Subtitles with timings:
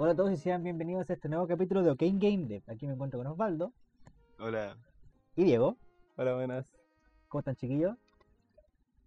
[0.00, 2.62] Hola a todos y sean bienvenidos a este nuevo capítulo de OK Game Dev.
[2.68, 3.72] Aquí me encuentro con Osvaldo
[4.38, 4.76] Hola,
[5.34, 5.76] y Diego.
[6.14, 6.66] Hola, buenas.
[7.26, 7.96] ¿Cómo están, chiquillos?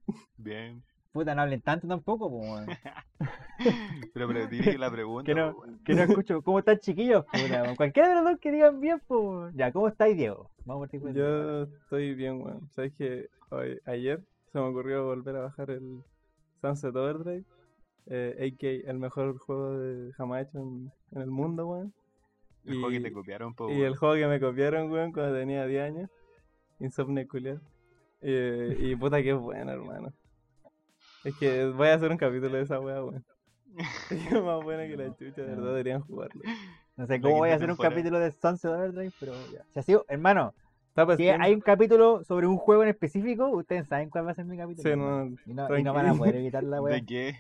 [0.38, 0.84] bien.
[1.14, 2.66] Puta, no hablen tanto tampoco, po, weón.
[4.14, 5.24] Pero, pero dime la pregunta.
[5.26, 5.56] que, no,
[5.86, 6.42] que no escucho.
[6.42, 7.24] ¿Cómo están, chiquillos?
[7.26, 7.74] Puta.
[7.78, 9.22] Cualquiera de los dos que digan bien, pues.
[9.22, 9.54] weón.
[9.56, 10.50] Ya, ¿cómo estáis, Diego?
[10.66, 12.70] Vamos a partir con Yo estoy bien, weón.
[12.72, 13.30] Sabes que
[13.86, 16.04] ayer se me ocurrió volver a bajar el
[16.60, 17.46] Sunset Overdrive,
[18.14, 21.94] eh, AK, el mejor juego de jamás hecho en, en el mundo, weón.
[22.66, 23.86] El juego que te copiaron, po, y weón.
[23.86, 26.10] el juego que me copiaron, weón, cuando tenía 10 años.
[26.80, 27.26] Insomnia.
[28.22, 30.14] Eh, y puta que bueno, hermano.
[31.24, 33.24] Es que voy a hacer un capítulo de esa weá, weón.
[34.12, 36.42] Es más buena que la chucha, de verdad deberían jugarlo.
[36.98, 37.96] No sé cómo voy a hacer un temporada.
[37.96, 39.64] capítulo de Sunset Overdrive, pero ya.
[39.72, 40.54] Si ha sido, hermano,
[41.16, 44.44] si hay un capítulo sobre un juego en específico, ustedes saben cuál va a ser
[44.46, 44.90] mi capítulo.
[44.90, 46.96] Sí, no, y, y no van a poder evitar la weá.
[46.96, 47.36] ¿De qué?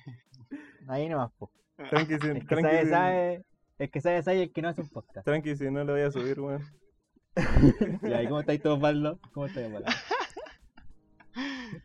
[0.88, 1.52] Ahí nomás, po.
[1.90, 3.46] Tranqui, si, El que tranqui, sabe, si- sabe.
[3.80, 5.26] El que sabe, sabe y el que no hace un podcast.
[5.26, 6.62] tranqui, si no lo voy a subir, weón.
[8.04, 9.20] Ya, ¿y cómo estáis todos, Osvaldo?
[9.34, 9.88] ¿Cómo estáis, Osvaldo?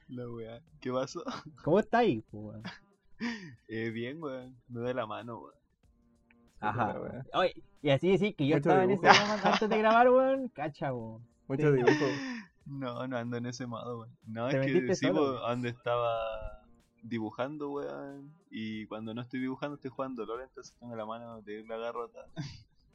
[0.08, 0.60] La weá.
[0.80, 1.22] ¿Qué pasó?
[1.62, 2.62] ¿Cómo estáis, po, weón?
[3.68, 4.56] Eh, bien, weón.
[4.68, 5.54] Me da la mano, weón.
[6.60, 6.98] Ajá.
[7.00, 7.22] Weón.
[7.34, 10.48] Oye, y así decir que yo Mucho estaba en ese programa antes de grabar, weón.
[10.48, 11.26] Cacha, weón.
[11.48, 11.76] Mucho Sí.
[11.76, 12.06] dibujo.
[12.66, 14.16] No, no ando en ese modo, weón.
[14.26, 15.50] No, Te es que sí, solo, weón.
[15.50, 16.18] ando estaba
[17.08, 18.32] dibujando, weón.
[18.50, 22.26] Y cuando no estoy dibujando, estoy jugando LOL, entonces tengo la mano de la garrota.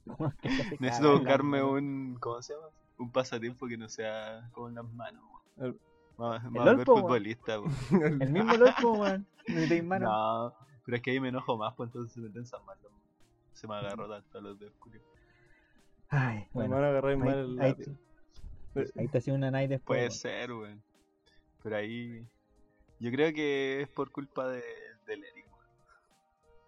[0.06, 2.18] Necesito Necesito buscarme un.
[2.20, 2.68] ¿Cómo se llama?
[2.98, 5.24] Un pasatiempo que no sea con las manos,
[5.58, 5.72] weón.
[5.74, 5.80] El-
[6.18, 6.44] Vamos,
[6.80, 7.74] El futbolista, weón.
[8.22, 9.26] El mismo loco, weón.
[10.02, 10.54] No,
[10.86, 12.92] pero es que ahí me enojo más, pues entonces se me tensan más los
[13.54, 15.04] Se me agarró tanto los dedos, culiao.
[16.10, 17.76] Ay, Bueno, hermano, agarré ahí- mal el ahí-.
[18.98, 19.98] Ahí te hacía una night después.
[20.00, 20.82] Puede ser, weón.
[21.64, 22.28] Pero ahí.
[23.02, 24.62] Yo creo que es por culpa de,
[25.08, 25.46] del Eric.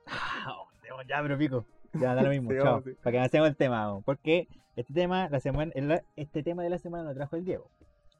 [0.07, 0.55] Ah,
[1.07, 1.65] ya, pero pico.
[1.93, 2.65] Ya, da lo mismo, Sí, chao.
[2.65, 2.91] vamos, sí.
[3.03, 4.03] Para que avancemos el tema, weón.
[4.03, 7.69] Porque este tema, la semana, el- este tema de la semana lo trajo el Diego.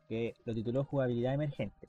[0.07, 1.87] Que lo tituló Jugabilidad Emergente.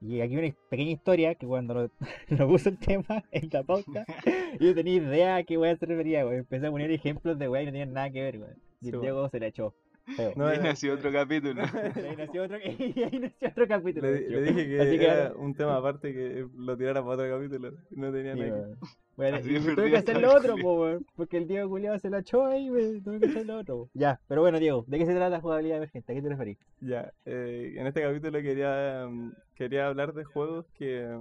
[0.00, 1.90] Y aquí una pequeña historia que cuando lo,
[2.28, 4.04] lo puso el tema en la pauta,
[4.60, 6.38] yo tenía idea a qué weá se refería, weón.
[6.40, 8.56] Empecé a poner ejemplos de weá y no tenían nada que ver, weón.
[8.80, 9.00] Y el.
[9.02, 9.74] Diego se la echó.
[10.16, 10.32] Feo.
[10.36, 11.62] No, y ahí nació otro capítulo.
[11.62, 14.10] Y ahí nació otro, y ahí nació otro capítulo.
[14.10, 17.38] Le, dije que Así que era ahora- un tema aparte que lo tirara para otro
[17.38, 17.72] capítulo.
[17.90, 18.78] No tenía Sí, nada weón.
[19.16, 22.46] Bueno, tuve que hacer el lo otro, po, porque el Diego culiado se la echó
[22.46, 23.76] ahí me tuve que hacer lo otro.
[23.76, 23.90] po.
[23.94, 26.10] Ya, pero bueno, Diego, ¿de qué se trata la jugabilidad emergente?
[26.10, 26.58] ¿A qué te referís?
[26.58, 31.16] que- Ya, eh, en este capítulo quería, mm, quería hablar de juegos que,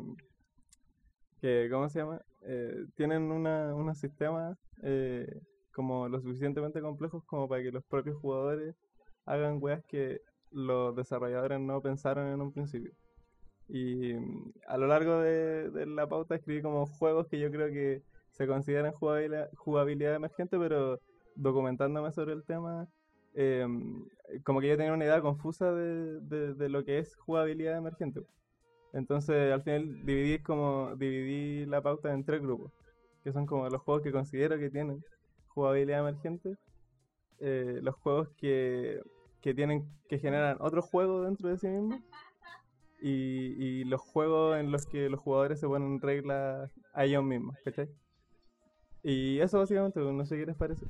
[1.40, 2.22] que ¿cómo se llama?
[2.42, 5.28] Eh, tienen una, unos sistemas eh,
[5.74, 8.76] como lo suficientemente complejos como para que los propios jugadores
[9.26, 12.94] hagan weas que los desarrolladores no pensaron en un principio.
[13.70, 18.04] Y mm, a lo largo de, la pauta escribí como juegos que yo creo que
[18.32, 21.00] se consideran jugabilidad, jugabilidad emergente, pero
[21.36, 22.88] documentándome sobre el tema,
[23.36, 23.68] eh,
[24.44, 28.22] como que yo tenía una idea confusa de, de- de lo que es jugabilidad emergente.
[28.94, 32.72] Entonces al final dividí como dividí la pauta en tres grupos,
[33.24, 35.04] que son como los juegos que considero que tienen
[35.54, 36.56] jugabilidad emergente,
[37.40, 39.02] eh, los juegos que,
[39.42, 42.00] que tienen que generan otro juego dentro de sí mismos
[43.02, 47.56] y, y los juegos en los que los jugadores se ponen reglas a ellos mismos,
[47.66, 47.90] ¿cachai?
[49.04, 50.86] Y eso básicamente, pues, no sé qué les parece.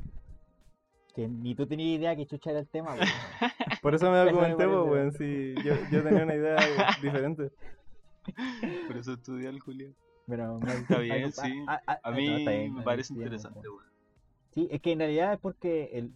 [1.15, 3.07] Que ni tú tenías idea que chucha era el tema, weón.
[3.81, 6.57] Por eso me documenté, pues, weón, si yo, yo tenía una idea
[7.01, 7.51] diferente.
[8.87, 9.93] Por eso estudié al Julio.
[10.27, 11.65] Pero me- Está bien, sí.
[11.67, 13.92] ah, ah, A mí bien, me parece sí, interesante, weón.
[14.53, 16.11] Sí, es que en realidad es porque el,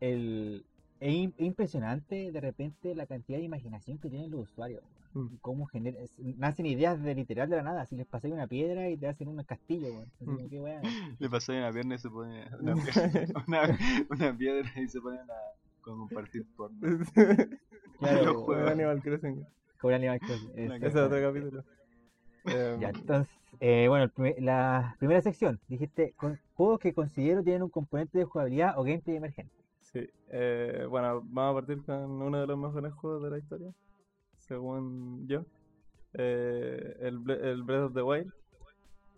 [0.00, 0.64] el,
[1.00, 4.82] es im- es impresionante de repente la cantidad de imaginación que tienen los usuarios.
[5.14, 5.36] Mm.
[5.40, 7.86] Cómo genera, es- nacen ideas de literal de la nada.
[7.86, 9.88] Si les pasáis una piedra y te hacen un castillo,
[10.20, 10.48] Mm.
[10.48, 10.80] qué weá.
[11.18, 13.78] Le en la pierna y se pone una, piedra- una,
[14.10, 15.34] una piedra y se ponen a
[15.82, 16.78] compartir porno.
[17.98, 18.46] Claro.
[18.68, 19.44] Animal Crossing.
[19.80, 20.76] como Animal Crossing, Una.
[20.76, 21.64] Ese es otro capítulo.
[22.44, 27.42] Em, Ya, entonces, eh, bueno, el primer- la primera sección, dijiste, con, juegos que considero
[27.42, 29.52] tienen un componente de jugabilidad o gameplay emergente.
[29.80, 33.72] Sí, eh, bueno, vamos a partir con uno de los mejores juegos de la historia,
[34.36, 35.44] según yo.
[36.14, 38.32] Eh, el, Bre- el Breath of the Wild.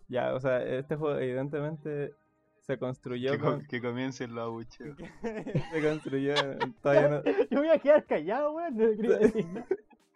[0.07, 2.13] Ya, o sea, este juego evidentemente
[2.59, 3.65] se construyó Que, co- con...
[3.67, 4.97] que comiencen los abucheos.
[5.21, 6.33] se construyó,
[6.81, 7.23] todavía no...
[7.49, 8.85] Yo me voy a quedar callado, weón, no.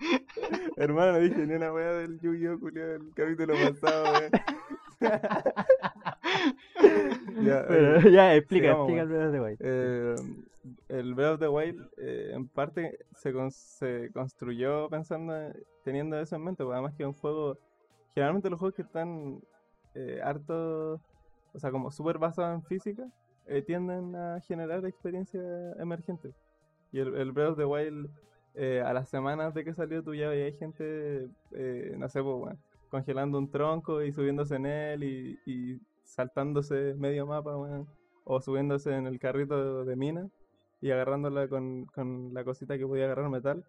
[0.77, 2.59] Hermano, no dije ni una weá del Yu-Gi-Oh!
[2.59, 4.05] culiao, del capítulo pasado.
[7.41, 9.07] Ya, Pero eh, ya, explica, sigamos, explica el.
[9.09, 9.57] Breath of the Wild.
[9.59, 10.15] Eh,
[10.89, 15.53] el Breath of the Wild eh, en parte se, con- se construyó pensando, en-
[15.83, 17.57] teniendo eso en mente, porque además que es un juego,
[18.13, 19.39] generalmente los juegos que están
[19.95, 20.93] eh, harto,
[21.53, 23.03] o sea, como súper basados en física,
[23.47, 25.43] eh, tienden a generar experiencias
[25.79, 26.33] emergentes.
[26.91, 28.09] Y el, el Breath of the Wild,
[28.55, 32.57] eh, a las semanas de que salió, tú ya veías gente, eh, no sé, pues,
[32.89, 37.51] congelando un tronco y subiéndose en él y, saltándose medio mapa,
[38.23, 40.29] o subiéndose en el carrito de mina
[40.81, 43.65] y agarrándola con, con la cosita que podía agarrar metal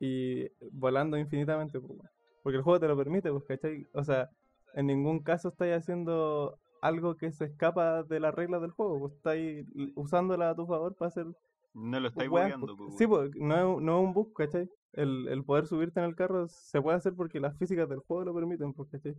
[0.00, 1.98] y volando infinitamente, pues,
[2.42, 3.86] porque el juego te lo permite, pues, ¿cachai?
[3.92, 4.30] O sea,
[4.74, 9.12] en ningún caso estáis haciendo algo que se escapa de las reglas del juego, pues
[9.14, 11.26] estáis usándola a tu favor para hacer
[11.74, 12.88] No lo estáis weas, bugueando, pues.
[12.88, 14.68] pues, Sí, pues no es, no es un bug, ¿cachai?
[14.92, 18.24] El, el poder subirte en el carro se puede hacer porque las físicas del juego
[18.24, 19.16] lo permiten, pues, ¿cachai?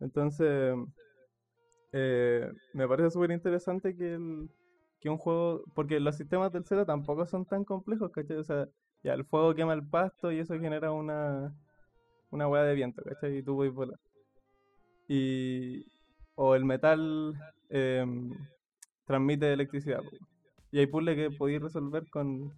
[0.00, 0.76] Entonces,
[1.92, 4.50] eh, me parece súper interesante que, el,
[5.00, 8.36] que un juego, porque los sistemas del Zelda tampoco son tan complejos, ¿cachai?
[8.36, 8.68] O sea,
[9.02, 11.54] ya el fuego quema el pasto y eso genera una,
[12.30, 13.38] una hueá de viento, ¿cachai?
[13.38, 13.98] Y tú puedes volar.
[15.08, 15.86] Y,
[16.34, 17.34] o el metal
[17.68, 18.30] em,
[19.04, 20.20] transmite electricidad, pues.
[20.74, 22.52] Y hay puzzles que podéis resolver con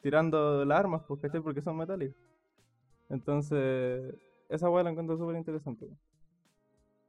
[0.00, 1.40] tirando las armas, pues, ¿cachai?
[1.40, 2.16] Porque son metálicos.
[3.08, 4.14] Entonces,
[4.48, 5.88] esa hueá la encuentro súper interesante.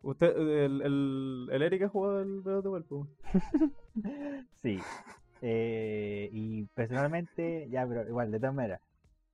[0.02, 3.08] Usted, el, el, el Eric ha jugado el Wild, pues.
[4.64, 4.80] Sí.
[5.44, 8.82] Eh, y personalmente, ya, pero igual, de todas maneras,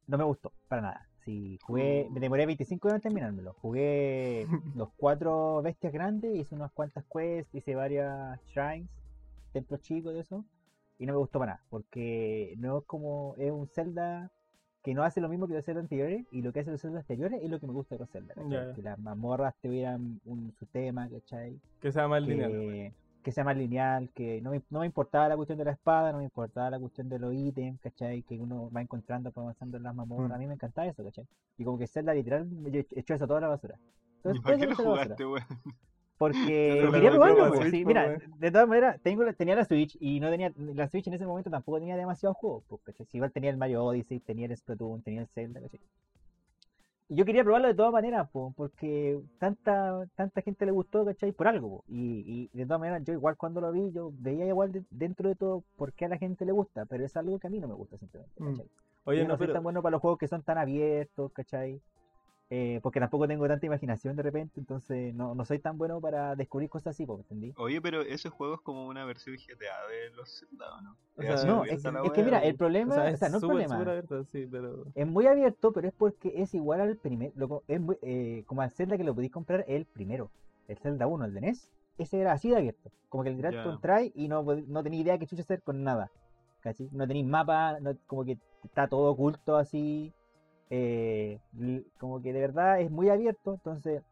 [0.08, 1.08] no me gustó, para nada.
[1.24, 3.54] Sí, jugué, me demoré 25 años en terminármelo.
[3.62, 8.90] Jugué los cuatro bestias grandes, hice unas cuantas quests, hice varias shrines,
[9.54, 10.44] templos chicos de eso,
[10.97, 14.31] y no me gustó para nada, porque no es como, es un Zelda
[14.83, 17.00] que no hace lo mismo que los Zelda anteriores, y lo que hace los Zelda
[17.00, 18.71] anteriores es lo que me gusta de los Zelda, ya.
[18.74, 21.59] Que las mazmorras tuvieran un, su tema, ¿cachai?
[21.81, 22.51] Que sea más lineal.
[22.51, 22.94] que,
[23.24, 26.12] que sea más lineal, que no me, no me importaba la cuestión de la espada,
[26.12, 28.21] no me importaba la cuestión de los ítems, ¿cachai?
[28.21, 30.30] Que uno va encontrando para avanzando en las mazmorras.
[30.30, 30.33] Mm.
[30.33, 31.25] A mí me encantaba eso, ¿cachai?
[31.57, 33.80] Y como que Zelda literal me ech- echó eso toda la basura.
[34.31, 35.44] ¿Y para qué lo jugaste, weón?
[36.18, 38.40] Porque quería probarlo, Switch, sí, mira, weón.
[38.40, 41.50] de todas maneras, tengo, tenía la Switch y no tenía, la Switch en ese momento
[41.50, 43.06] tampoco tenía demasiados juegos, pues, ¿cachai?
[43.08, 45.82] Si igual tenía el Mario Odyssey, tenía el Splatoon, tenía el Zelda, ¿cachai?
[47.08, 51.32] Y yo quería probarlo de todas maneras, po, porque tanta, tanta gente le gustó, ¿cachai?
[51.34, 51.84] Por algo.
[51.88, 55.30] Y, y de todas maneras, yo igual cuando lo vi, yo veía igual de- dentro
[55.30, 57.60] de todo por qué a la gente le gusta, pero es algo que a mí
[57.60, 58.52] no me gusta simplemente, Mm.
[58.52, 58.70] ¿cachai?
[59.04, 59.54] Oye, Yo no, no soy pero.
[59.54, 61.80] tan bueno para los juegos que son tan abiertos, ¿cachai?
[62.51, 66.36] Eh, porque tampoco tengo tanta imaginación de repente, entonces no, no soy tan bueno para
[66.36, 67.53] descubrir cosas así, po, ¿me entendí?
[67.57, 70.97] Oye, pero ese juego es como una versión GTA de los Zelda, ¿o no?
[71.18, 72.47] O Es sea, No, es, la es que mira, ¿o?
[72.47, 74.83] el problema, O sea, o es sea, no el problema, abierto, sí, pero.
[74.94, 78.62] es muy abierto, pero es porque es igual al primer, loco, es muy- eh, como
[78.62, 80.30] al Zelda que lo podéis comprar el primero,
[80.68, 83.63] el Zelda 1, el de NES, ese era así de abierto, como que Ya.
[83.63, 86.12] tú entráis y no, no tenéis idea qué chucha hacer con nada,
[86.62, 86.89] ¿cachai?
[86.92, 90.13] No tenéis mapa, no- como que está todo oculto así,
[90.70, 91.40] eh,
[92.00, 94.04] como que de verdad es muy abierto, entonces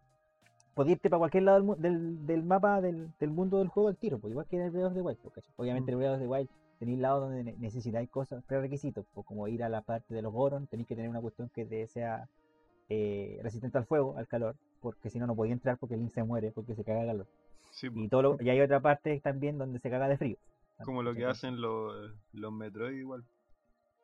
[0.74, 3.98] podéis irte para cualquier lado del, del, del mapa del, del mundo del juego al
[3.98, 5.54] tiro, pues igual que en el Breath of the Wild, pues, ¿cachai?
[5.58, 5.94] Obviamente Mm.
[5.94, 9.64] el Breath of the Wild tenéis lados donde ne- necesitáis cosas, prerequisitos, pues, como ir
[9.64, 12.28] a la parte de los Goron, tenéis que tener una cuestión que te sea
[12.90, 16.12] eh, resistente al fuego, al calor, porque si no, no podía entrar porque el Link
[16.12, 17.28] se muere, porque se caga de calor.
[17.72, 18.10] Sí, Y, po.
[18.10, 20.38] todo lo- y hay otra parte también donde se caga de frío.
[20.84, 23.24] como lo que hacen los, los Metroid igual.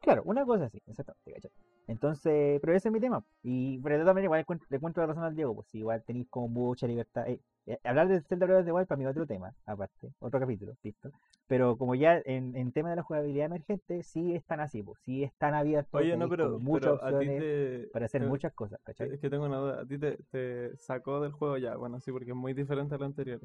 [0.02, 1.52] Claro, una cosa así, exactamente, ¿cachai?
[1.90, 3.24] Entonces, pero ese es mi tema.
[3.44, 6.88] Y pero maneras, igual le encuentro la razón al Diego, pues igual tenéis como mucha
[6.88, 7.28] libertad.
[7.28, 10.12] eh, eh, hablar de Zelda Breath of the Wild para mí es otro tema, aparte,
[10.20, 11.12] otro capítulo, listo.
[11.48, 15.00] Pero como ya en, en tema de la jugabilidad emergente, sí es tan así, pues,
[15.04, 17.90] sí es tan abierto, Oye, no, pero, muchas pero a ti opciones te.
[17.92, 19.10] para hacer te- muchas cosas, ¿cachai?
[19.12, 19.82] Es que tengo una duda.
[19.82, 22.98] A ti te, te sacó del juego ya, bueno, sí, porque es muy diferente a
[23.00, 23.40] lo anterior.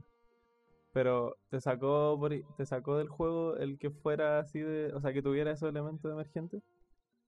[0.92, 2.20] Pero te sacó
[2.56, 6.12] te sacó del juego el que fuera así de, o sea, que tuviera esos elementos
[6.12, 6.62] emergentes.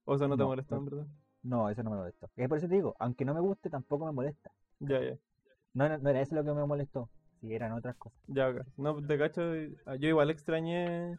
[0.07, 0.77] O eso no te No, no.
[0.77, 1.05] en verdad.
[1.43, 2.29] No, eso no me molestó.
[2.35, 4.51] Es por eso te digo, aunque no me guste, tampoco me molesta.
[4.79, 5.15] Ya, ya,
[5.73, 7.09] No, no, no era eso lo que me molestó,
[7.39, 8.17] si eran otras cosas.
[8.27, 8.61] ya, ok.
[8.77, 9.55] No, te cacho.
[9.55, 11.17] y- ah, Yo igual extrañé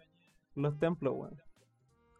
[0.54, 1.36] los templos, weón.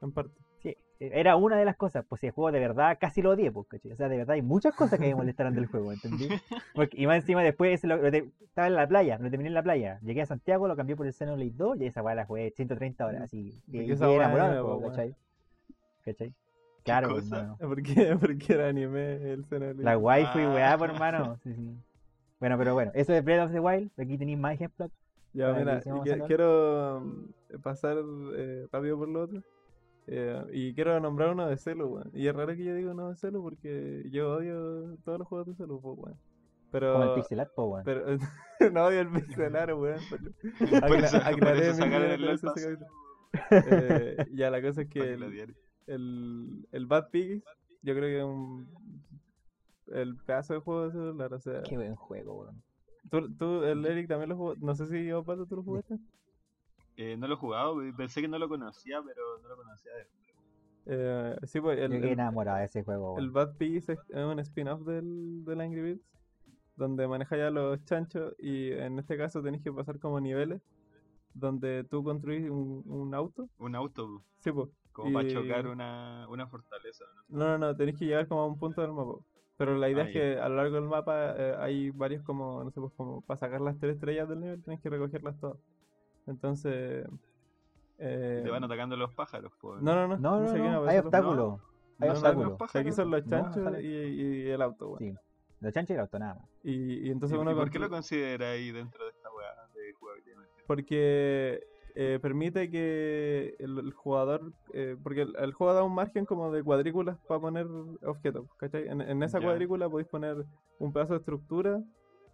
[0.03, 0.35] En parte.
[0.63, 3.31] Sí, e- era una de las cosas, pues si el juego de verdad casi lo
[3.31, 3.93] odié, pues, ¿cachai?
[3.93, 6.29] O sea, de verdad hay muchas cosas que me molestaron del juego, ¿entendí?
[6.75, 9.55] Porque, y más encima después lo- lo te- estaba en la playa, lo terminé en
[9.55, 12.27] la playa, llegué a Santiago, lo cambié por el Xenoblade 2 y esa weá la
[12.27, 14.91] jugué 130 horas, así, y, y weá enamorado juego, weón.
[14.91, 15.17] ¿cachai?
[16.05, 16.35] ¿Cachai?
[17.01, 17.57] Claro, pues, hermano.
[17.59, 18.17] ¿Por qué?
[18.21, 19.83] Porque era anime el Xenoblade.
[19.85, 20.79] La waifu y weá, Ah.
[20.79, 21.39] por hermano.
[21.43, 21.77] Sí, sí.
[22.41, 24.91] Bueno, pero bueno, eso es Breath of the Wild, aquí tenéis más ejemplos.
[25.33, 26.27] Ya, mira, hablando.
[26.27, 27.97] quiero mm, pasar
[28.37, 29.43] eh, rápido por lo otro.
[30.07, 32.11] Eh, y quiero nombrar uno de celo, weón.
[32.15, 35.49] Y es raro que yo diga uno de celo porque yo odio todos los juegos
[35.49, 36.17] de celo, pues, weón.
[36.71, 37.85] Pero, Como el pixel art, po, weón.
[37.85, 38.05] pero
[38.73, 40.01] no odio el pixelar, weón.
[40.09, 40.21] Por
[40.83, 42.79] Acla- eso, por aclaré mi idea el de.
[43.51, 45.17] Eh, ya, la cosa es que
[45.89, 47.43] el, el, Bad Piggies,
[47.83, 48.69] yo creo que es un,
[49.93, 52.63] el pedazo de juego de celular, o sea, Qué buen juego, weón.
[53.11, 54.55] ¿Tú, tú, el Eric también lo jugó?
[54.57, 55.99] No sé si Opato tú lo jugaste.
[56.97, 60.07] Eh, no lo he jugado, pensé que no lo conocía, pero no lo conocía de
[60.91, 63.19] eh, sí, pues el, Yo quedé el, enamorado de ese juego.
[63.19, 63.31] el.
[63.31, 66.03] Bad Piggies es es un spin-off del, del Angry Birds,
[66.77, 70.63] donde maneja ya los chanchos y en este caso tenés que pasar como niveles,
[71.35, 73.51] donde tú construís un, un auto.
[73.59, 74.71] Un auto, Sí, pues.
[74.99, 77.39] Como para Y- chocar una, una fortaleza, ¿no?
[77.39, 79.15] No, no, no, tenés que llegar como a un punto del mapa.
[79.57, 80.21] Pero la idea Ah, es ya.
[80.21, 83.39] que a lo largo del mapa eh, hay varios como, no sé, pues como para
[83.39, 85.59] sacar las tres estrellas del nivel tenés que recogerlas todas.
[86.27, 87.07] Entonces...
[87.99, 89.83] eh, Te van atacando los pájaros, pues.
[89.83, 90.17] No, no, no.
[90.19, 91.37] No, no, no, pues, hay obstáculos.
[91.37, 91.61] no.
[92.01, 92.59] Hay No, no, obstáculos.
[92.59, 94.99] no, aquí son los No, chanchos y, y el auto, weón.
[94.99, 95.15] Sí.
[95.61, 96.45] Los chanchos y el auto, nada más.
[96.63, 99.49] Y, y ¿Y, entonces y uno por qué lo considera ahí dentro de esta weá
[99.75, 100.43] de jugabilidad?
[100.69, 101.67] Porque
[102.01, 106.53] eh, permite que el, el jugador, eh, porque el, el juego da un margen como
[106.53, 107.67] de cuadrículas para poner
[108.05, 108.87] objetos, ¿cachai?
[108.87, 110.37] En, en esa cuadrícula podéis poner
[110.79, 111.83] un pedazo de estructura,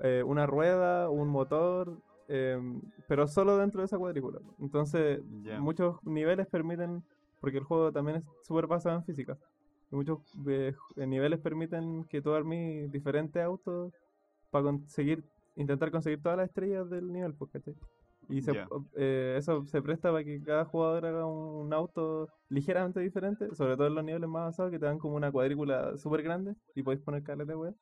[0.00, 1.96] eh, una rueda, un motor,
[2.28, 2.60] eh,
[3.08, 4.38] pero solo dentro de esa cuadrícula.
[4.60, 5.22] Entonces,
[5.60, 7.02] muchos niveles permiten,
[7.40, 9.38] porque el juego también es súper basado en física,
[9.90, 10.18] y muchos
[10.94, 13.94] niveles permiten que tú armes diferentes autos
[14.50, 15.24] para conseguir,
[15.56, 17.74] intentar conseguir todas las estrellas del nivel, pues, ¿cachai?
[18.28, 18.64] Y se-
[18.96, 23.86] eh, eso se presta para que cada jugador haga un, auto ligeramente diferente, sobre todo
[23.88, 27.02] en los niveles más avanzados que te dan como una cuadrícula súper grande y podéis
[27.02, 27.74] poner caleta de weá.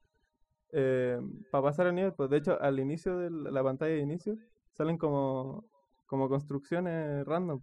[1.51, 4.37] para pasar el nivel, pues de hecho al inicio de la la pantalla de inicio
[4.73, 5.65] salen como,
[6.07, 7.61] como construcciones random,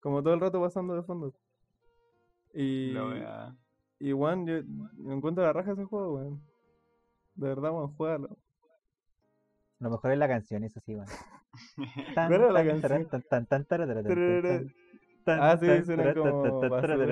[0.00, 1.32] como todo el rato pasando de fondo.
[2.54, 4.62] Y, weón, yo
[4.96, 6.42] me encuentro la raja ese juego, weón.
[7.34, 8.36] De verdad, weón, juégalo.
[9.78, 11.06] Lo mejor es la canción, eso sí, weón.
[12.14, 13.08] ¿Cuál era la canción?
[15.26, 17.06] Ah, sí, suena como basura.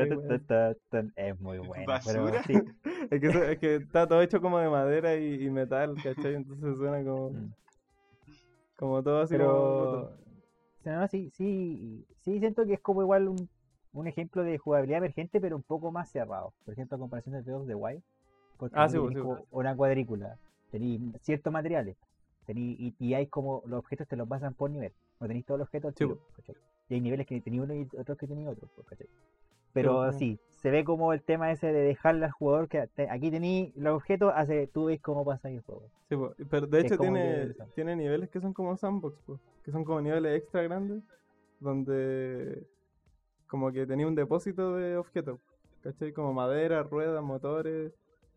[1.17, 2.43] Es muy buena, pero ¿Basura?
[2.47, 2.55] sí.
[3.11, 6.35] Es que, es que está todo hecho como de madera y, y metal, ¿cachai?
[6.35, 7.53] Entonces suena como, Mm.
[8.77, 10.17] como todo así como Pero roto.
[10.81, 13.49] o sea, no, sí, sí, sí siento que es como igual un,
[13.93, 16.53] un ejemplo de jugabilidad emergente, pero un poco más cerrado.
[16.65, 18.03] Por ejemplo, a comparación de Breath of the Wild,
[18.59, 20.37] porque Ah, sí, pues, sí, como una cuadrícula,
[20.71, 21.97] tenéis ciertos materiales,
[22.47, 25.59] tenéis, y, y hay como los objetos te los pasan por nivel, no tenéis todos
[25.59, 26.19] los objetos Sí, tiro.
[26.89, 29.07] Y hay niveles que tenéis uno y otros que tenéis otro, ¿cachai?
[29.73, 33.31] Pero sí, se ve como el tema ese de dejarle al jugador que te- aquí
[33.31, 35.83] tenéis los objetos, hace, tú ves cómo pasa el juego.
[36.09, 39.85] Sí, po, pero de hecho tiene, tiene niveles que son como sandbox, po, que son
[39.85, 41.03] como niveles extra grandes,
[41.61, 42.67] donde
[43.47, 45.39] como que tenía un depósito de objetos,
[45.83, 46.13] ¿cachai?
[46.13, 47.93] Como madera, ruedas, motores,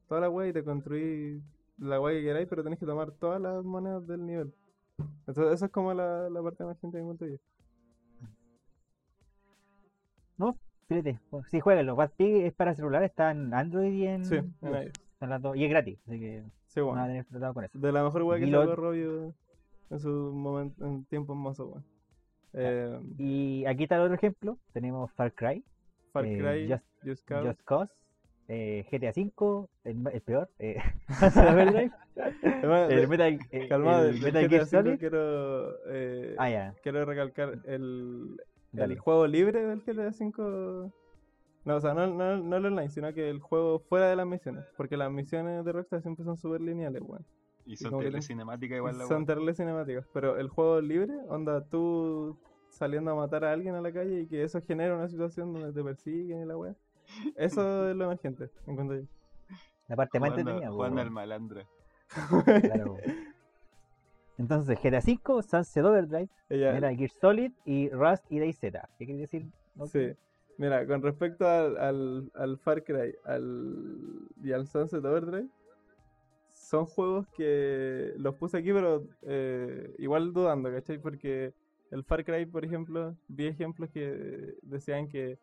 [0.08, 1.42] toda la wea y te construí
[1.84, 4.54] la wea que queráis, pero tenés que tomar todas las monedas del nivel.
[5.28, 7.38] Entonces, eso es como la, la parte más gente que encuentro yo.
[10.38, 11.96] No, fíjate, bueno, sí, jueguenlo.
[11.96, 14.26] Bad Pig es para celular, está en Android y en.
[14.26, 14.94] Sí, en iOS.
[15.14, 17.08] Están las dos- y es gratis, así que Sí, van a bueno.
[17.08, 17.80] tener tratado con eso.
[17.80, 19.34] De la mejor wea que sacó Robio
[19.90, 21.86] en su momento, en tiempos mozos, weón.
[22.54, 24.58] Eh, Y aquí está el otro ejemplo.
[24.74, 25.64] Tenemos Far Cry,
[26.12, 27.48] Far eh, Cry, Just- Just Cause.
[27.48, 27.92] Just Cause,
[28.48, 30.78] eh, GTA V, el, peor, eh,
[32.90, 35.00] el Metal, eh, Calmado, el Metal Gear Solid.
[35.00, 38.38] quiero, eh, Ah, quiero recalcar el,
[38.74, 40.92] el juego libre del GTA V.
[41.66, 44.28] No, o sea, no, no, no el online, sino que el juego fuera de las
[44.28, 44.66] misiones.
[44.76, 47.26] Porque las misiones de Rockstar siempre son súper lineales, weón.
[47.66, 49.28] Y son como que tele le- cinemáticas igual la Son weá.
[49.28, 50.06] terribles cinemáticas.
[50.14, 52.38] Pero el juego libre, onda, tú
[52.70, 55.72] saliendo a matar a alguien a la calle y que eso genera una situación donde
[55.72, 56.76] te persiguen y la weá.
[57.36, 59.06] Eso es lo emergente, encuentro yo.
[59.88, 60.70] La parte más entretenida.
[60.72, 61.08] jugando weón.
[61.08, 61.62] al malandro.
[62.46, 62.98] Claro.
[64.38, 68.60] Entonces, GTA V, Sunset Overdrive, Ella, Metal Gear Solid y Rust y DayZ.
[68.98, 69.46] ¿Qué quiere decir?
[69.76, 70.14] No Sí.
[70.58, 75.48] Mira, con respecto al, al, al Far Cry al, y al Sunset Overdrive,
[76.54, 81.00] son juegos que los puse aquí, pero eh, igual dudando, ¿cachai?
[81.00, 81.54] Porque
[81.92, 85.38] el Far Cry, por ejemplo, vi ejemplos que decían que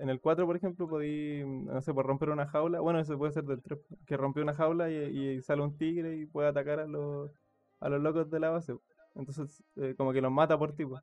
[0.00, 3.32] en el 4, por ejemplo, podí, no sé, por romper una jaula, bueno, eso puede
[3.32, 6.86] ser del 3, que rompió una jaula y, sale un tigre y puede atacar a
[6.86, 7.30] los,
[7.80, 8.74] a los locos de la base.
[9.14, 10.98] Entonces, eh, como que los mata por tipo.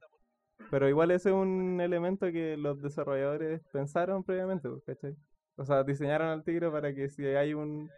[0.71, 5.15] Pero igual ese es un elemento que los desarrolladores pensaron previamente, pues, ¿cachai?
[5.57, 7.89] O sea, diseñaron al tigre para que si hay un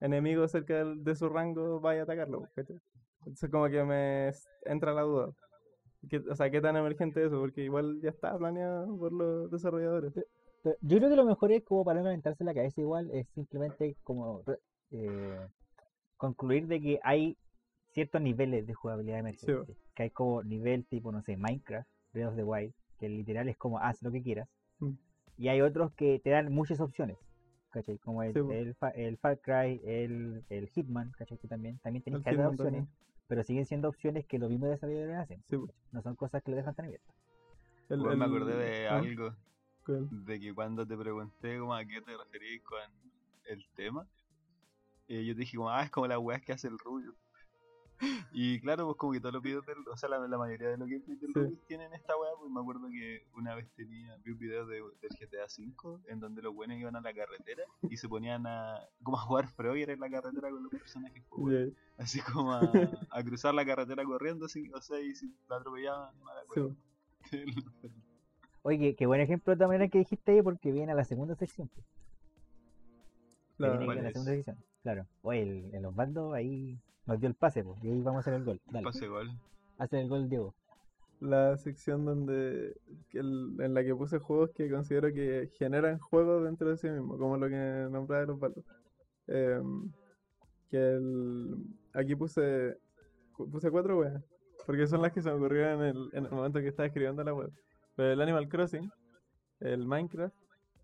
[0.00, 2.80] enemigo cerca de su rango, vaya a atacarlo, pues, ¿cachai?
[3.20, 4.32] Entonces como que me
[4.64, 5.32] entra la duda.
[6.08, 7.40] ¿Qué- o sea, ¿qué tan emergente es eso?
[7.40, 10.12] Porque igual ya está planeado por los desarrolladores.
[10.68, 13.26] Pero Yo creo que lo mejor es como para no calentarse la cabeza igual, es
[13.30, 14.42] simplemente como
[14.90, 15.46] eh,
[16.16, 17.36] concluir de que hay
[17.92, 19.76] ciertos niveles de jugabilidad emergente.
[19.94, 23.56] Que hay como nivel tipo, no sé, Minecraft, Breath of the Wild, que literal es
[23.56, 24.48] como haz lo que quieras.
[24.78, 24.92] Mm.
[25.38, 27.16] Y hay otros que te dan muchas opciones.
[27.70, 27.98] ¿cachai?
[27.98, 31.36] Como el, Sí, el, Fa- el Far Cry, el, el Hitman, ¿cachai?
[31.38, 32.88] Que también, también caleta de Hitman opciones, también.
[33.26, 35.42] pero siguen siendo opciones que los mismos desarrolladores hacen.
[35.44, 35.56] Sí.
[35.92, 37.12] No son cosas que lo dejan tan abierto.
[37.90, 38.96] El- Weón, me acordé de ¿ah?
[38.98, 39.34] algo.
[39.92, 42.78] De que cuando te pregunté como a qué te referís con
[43.44, 44.06] el tema,
[45.08, 47.14] eh, yo te dije como, ah, es como las weas que hace el Rubio.
[48.32, 50.76] Y claro, pues como que todos los videos del, o sea, la, la mayoría de
[50.76, 51.58] los gameplays del Sí.
[51.66, 55.10] Tienen esta wea, pues me acuerdo que una vez tenía, vi un video de, del
[55.18, 59.16] GTA V en donde los buenos iban a la carretera y se ponían a, como
[59.16, 61.70] a jugar Frogger en la carretera con los personajes, pues, weón.
[61.70, 62.60] Ya, así como a,
[63.10, 66.14] a cruzar la carretera corriendo, así, o sea, y si la atropellaban,
[66.54, 66.68] sí, wea.
[67.82, 67.88] po.
[68.62, 71.34] Oye, qué, buen ejemplo de todas maneras que dijiste ahí porque viene a la segunda
[71.34, 71.68] sección.
[71.68, 71.86] pues,
[73.56, 74.56] que La- viene ¿Cuál a la segunda sección.
[74.82, 75.06] Claro.
[75.22, 78.34] Oye, el, el Osvaldo ahí nos dio el pase, pues, y ahí vamos a hacer
[78.34, 78.60] el gol.
[78.70, 79.30] Dale, Pase gol.
[79.78, 80.54] hace el gol Diego.
[81.20, 82.76] la sección donde
[83.10, 86.88] que el- en la que puse juegos que considero que generan juegos dentro de sí
[86.88, 88.64] mismo, como lo que nombraba los palos.
[89.26, 89.90] Em,
[90.68, 91.56] que el,
[91.92, 92.76] aquí puse
[93.36, 94.22] puse cuatro weas,
[94.66, 97.22] porque son las que se me ocurrieron en el, en el momento que estaba escribiendo
[97.24, 97.50] la web.
[97.98, 98.92] Pero el Animal Crossing,
[99.58, 100.32] el Minecraft,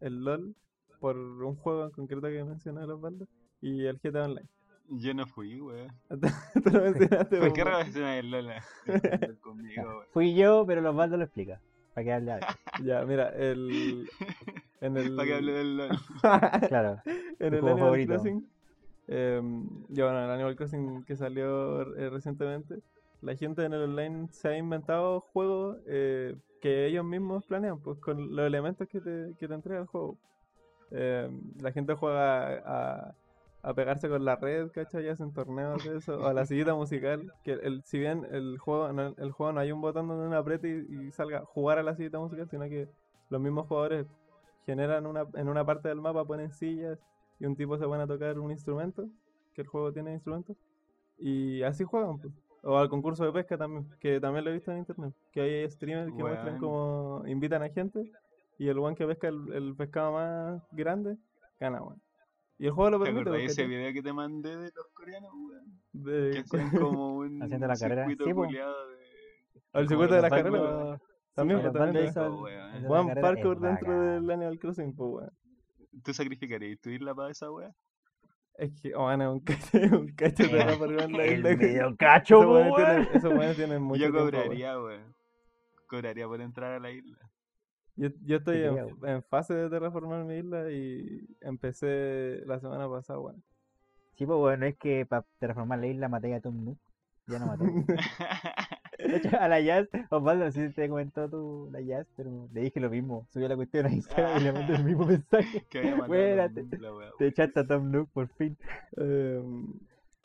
[0.01, 0.57] el LOL,
[0.99, 3.29] por un juego en concreto que mencioné los baldos,
[3.61, 4.49] y el GTA Online.
[4.89, 5.93] Yo no fui, weón.
[6.65, 7.73] Tú lo mencionaste, ¿Por po, qué weón.
[7.73, 8.65] relaciona el Lola
[9.43, 10.03] conmigo?
[10.13, 11.61] Fui yo, pero el Osvaldo lo explica.
[11.95, 12.47] Para que hable algo.
[12.85, 14.09] Ya, mira, el.
[14.81, 15.15] En el.
[15.15, 15.91] Para que hable del LOL.
[16.69, 17.01] Claro.
[17.07, 18.13] en tu el Animal favorito.
[18.15, 18.51] Crossing.
[19.07, 22.81] em, ya bueno, el Animal Crossing que salió eh, recientemente.
[23.25, 27.99] La gente en el online se ha inventado juegos eh, que ellos mismos planean, pues
[27.99, 30.17] con los elementos que te, que te entrega el juego.
[30.91, 33.15] Em, la gente juega a,
[33.63, 35.07] a pegarse con la red, ¿cachai?
[35.07, 36.19] Y hacen torneos de eso.
[36.19, 37.33] O a la sillita musical.
[37.43, 40.37] Que el, si bien el juego, no, el juego no hay un botón donde uno
[40.37, 42.89] apriete y, y salga jugar a la sillita musical, sino que
[43.31, 44.07] los mismos jugadores
[44.67, 46.99] generan una, en una parte del mapa, ponen sillas
[47.41, 49.09] y un tipo se pone a tocar un instrumento,
[49.55, 50.57] que el juego tiene instrumentos,
[51.19, 52.19] y así juegan.
[52.19, 52.33] pues.
[52.67, 55.71] O al concurso de pesca también, que también lo he visto en internet, que hay
[55.71, 56.59] streamers que muestran Weón.
[56.61, 58.11] como invitan a gente
[58.59, 61.19] y el one que pesca el, el pescado más grande
[61.61, 62.01] gana, weón.
[62.57, 63.31] Y el juego lo ¿Te permite.
[63.31, 65.81] pues, ese video que te mandé de los coreanos, weón?
[65.93, 68.03] De- Que hacían como un Haciendo la carrera.
[68.07, 68.97] circuito Sí, culiado de...
[69.73, 70.99] como circuito de la Osvaldo- carrera, Osvaldo- weón.
[70.99, 75.31] sí, También, el pues, también, el- el Juan Parkour dentro del Animal Crossing, pues, weón.
[76.03, 77.71] ¿Tú sacrificarías tu isla para esa weá?
[78.57, 81.97] Es que, oh, bueno, un cacho, un cacho de la por en la isla, medio
[81.97, 83.07] cacho, weón.
[83.13, 84.31] esos weones tienen mucho Yo weón.
[84.31, 85.15] cobraría, weón.
[85.89, 87.19] Cobraría por entrar a la isla.
[87.97, 92.89] Yo, yo estoy Te en, en fase de terraformar mi isla y empecé la semana
[92.89, 93.43] pasada, weón.
[94.17, 96.79] Sí, pues bueno, es que para transformar la isla maté a Tom Nook.
[97.27, 97.65] Ya no maté.
[98.99, 102.81] De hecho, a la Jazz, Osvaldo, si te comentó tú la Jazz, pero le dije
[102.81, 103.27] lo mismo.
[103.31, 105.65] Subió la cuestión a Instagram y le mandé el mismo mensaje.
[105.71, 106.51] que había weá,
[107.19, 108.57] Te echaste a Tom Nook por fin.
[108.97, 109.73] Em,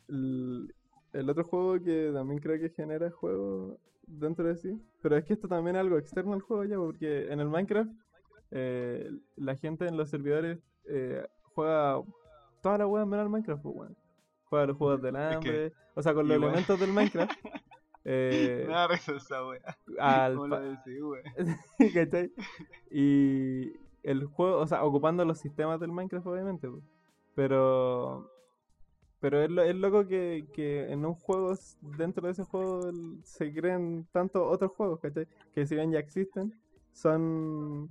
[0.07, 0.73] el,
[1.13, 5.33] el otro juego que también creo que genera juego dentro de sí, pero es que
[5.33, 7.91] esto también es algo externo al juego ya, porque en el Minecraft
[8.51, 12.01] eh, la gente en los servidores eh, juega
[12.61, 13.91] toda la weá menos el Minecraft, pues.
[14.45, 17.31] Juega los juegos del que hambre, o sea, con los igual- elementos del Minecraft.
[18.05, 19.77] eh, Me da risa esa weá.
[19.99, 21.23] al ¿Cómo lo decís, weón?
[21.93, 22.31] ¿Cachai?
[22.91, 26.67] Y el juego, o sea, ocupando los sistemas del Minecraft, obviamente.
[26.69, 26.81] po.
[27.35, 28.29] Pero.
[29.21, 31.53] Pero es, lo- es loco que, que en un juego,
[31.97, 32.89] dentro de ese juego,
[33.23, 35.27] se creen tantos otros juegos, ¿cachai?
[35.53, 36.53] Que si bien ya existen,
[36.93, 37.89] son.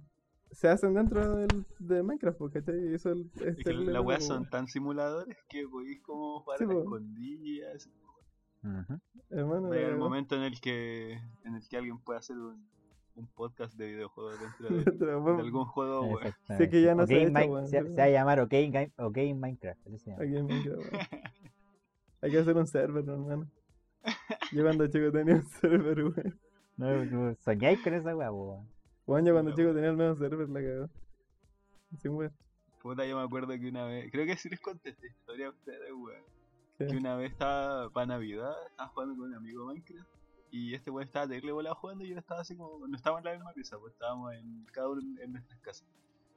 [0.50, 2.80] Se hacen dentro del, de Minecraft, ¿cachai?
[2.90, 6.64] Y eso es, es que las weas son tan simuladores que podéis como jugar Sí,
[6.64, 6.72] a la
[9.30, 11.12] Hermano, el eh, momento en el que
[11.44, 12.66] en el que alguien puede hacer un,
[13.14, 14.68] un podcast de videojuegos dentro
[15.06, 16.20] de, algún juego.
[16.20, 16.70] Exactamente.
[16.70, 19.80] que ya no se ha hecho, se, va a llamar OK, Game- OK Minecraft.
[19.98, 20.24] se llama.
[20.24, 20.92] Minecraft.
[22.22, 23.48] Hay que hacer un server, hermano.
[24.52, 26.38] Yo cuando chico tenía un server, weón.
[26.76, 28.66] No, soñáis con esa weá, weón.
[29.06, 29.56] Juan, yo cuando No.
[29.56, 30.90] chico tenía el mismo server, la cagó.
[31.98, 32.32] Sin weón.
[32.82, 35.50] Puta, yo me acuerdo que una vez, creo que sí les conté esta historia a
[35.50, 36.22] ustedes, weón.
[36.78, 36.86] ¿Qué?
[36.86, 40.08] Que una vez estaba para Navidad, estaba jugando con un amigo Minecraft.
[40.50, 43.24] Y este weón estaba terrible volado jugando y yo estaba así como, no estábamos en
[43.24, 45.88] la misma pieza, pues estábamos en, cada uno en, nuestras casas.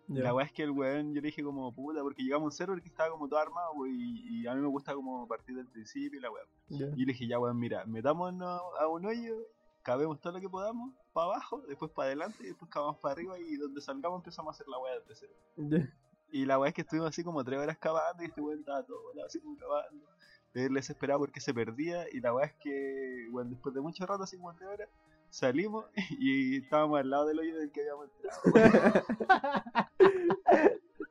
[0.07, 2.51] La weá es que el weón, yo le dije como puta, porque llegamos a un
[2.51, 5.55] server que estaba como todo armado, wey, y, y a mí me gusta como partir
[5.55, 6.43] del principio y la weá.
[6.69, 9.37] Y le dije, ya weón, mira, metámonos a un hoyo,
[9.83, 13.39] cabemos todo lo que podamos, para abajo, después para adelante, y después cavamos para arriba
[13.39, 15.33] y donde salgamos empezamos a hacer la weá desde cero.
[15.55, 15.93] Ya.
[16.33, 18.83] Y la weá es que estuvimos así como tres horas cavando y este weón estaba
[18.83, 20.10] todo volado así como cavando.
[20.53, 24.23] Él desesperado porque se perdía y la weá es que, bueno, después de mucho rato,
[24.23, 24.89] así como tres horas,
[25.29, 25.85] salimos
[26.19, 29.05] y estábamos al lado del hoyo del que habíamos entrado.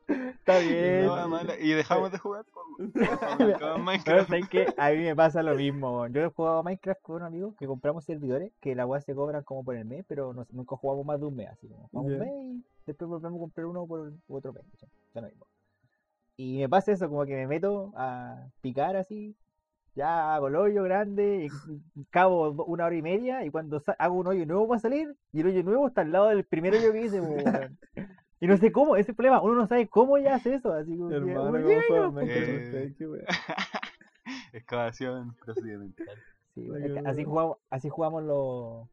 [0.09, 1.07] Está bien.
[1.07, 1.41] No.
[1.61, 2.45] Y dejamos de jugar,
[2.79, 4.75] de.
[4.77, 6.07] A mí me pasa lo mismo.
[6.09, 9.15] Yo he jugado a Minecraft con un amigo que compramos servidores, que la weá se
[9.15, 11.89] cobran como por el mes, pero no- nunca jugamos más de un mes, así como
[11.89, 12.19] jugamos Ya.
[12.19, 14.65] un mes y después volvemos a comprar uno por otro mes.
[15.15, 15.47] Da lo mismo.
[16.43, 19.37] Y me pasa eso, como que me meto a picar así,
[19.95, 24.15] ya hago el hoyo grande, y cabo una hora y media, y cuando sa- hago
[24.15, 26.93] un hoyo nuevo para salir, y el hoyo nuevo está al lado del primer hoyo
[26.93, 27.79] que hice, weón.
[28.41, 30.73] Y no sé cómo, ese es el problema, uno no sabe cómo ya hace eso,
[30.73, 33.25] así como que, Hermano, "Oye, ¿cómo juega no, Minecraft Eh, wea.
[34.55, 36.17] Excavación procedimental.
[36.55, 36.71] Sí,
[37.05, 38.89] así jugamos, así jugamos los,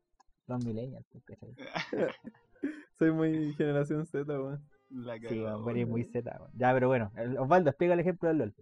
[0.48, 1.56] los millennials, pues, ¿cachai?
[3.00, 4.62] Soy muy generación Z, weón.
[4.90, 5.40] La Sí,
[5.86, 6.50] muy Z.
[6.54, 8.56] Ya, pero bueno, Osvaldo, explica el ejemplo del LOL.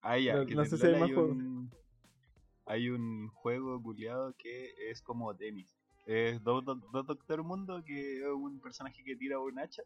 [0.00, 1.36] Ah, ya, No- que no sé si hay más hay juegos.
[1.36, 1.70] un,
[2.64, 5.76] hay un juego culiado que es como tenis.
[6.06, 9.82] Es dos, Doctor Mundo que es un personaje que tira un hacha.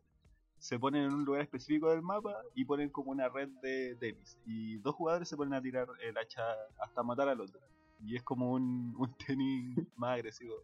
[0.58, 4.36] Se ponen en un lugar específico del mapa y ponen como una red de tenis.
[4.44, 6.42] Y dos jugadores se ponen a tirar el hacha
[6.78, 7.58] hasta matar al otro.
[8.04, 10.54] Y es como un, un tenis más agresivo.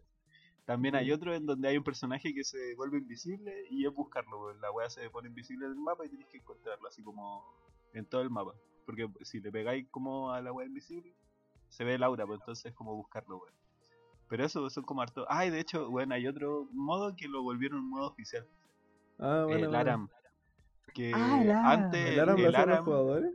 [0.67, 4.43] También hay otro en donde hay un personaje que se vuelve invisible y es buscarlo.
[4.43, 4.59] weón.
[4.59, 7.45] La wea se pone invisible en el mapa y tienes que encontrarlo así como
[7.93, 8.51] en todo el mapa.
[8.85, 11.13] Porque si le pegáis como a la wea invisible,
[11.69, 13.53] se ve el aura, pues entonces es como buscarlo, weón.
[14.27, 15.25] Pero eso son como harto.
[15.29, 18.45] Ah, y de hecho, bueno, hay otro modo que lo volvieron un modo oficial.
[19.19, 19.53] Ah, bueno.
[19.55, 19.77] el bueno.
[19.79, 20.09] Aram.
[20.93, 23.33] Que Ah, antes ¿El Aram lo el hacen los Aram- jugadores?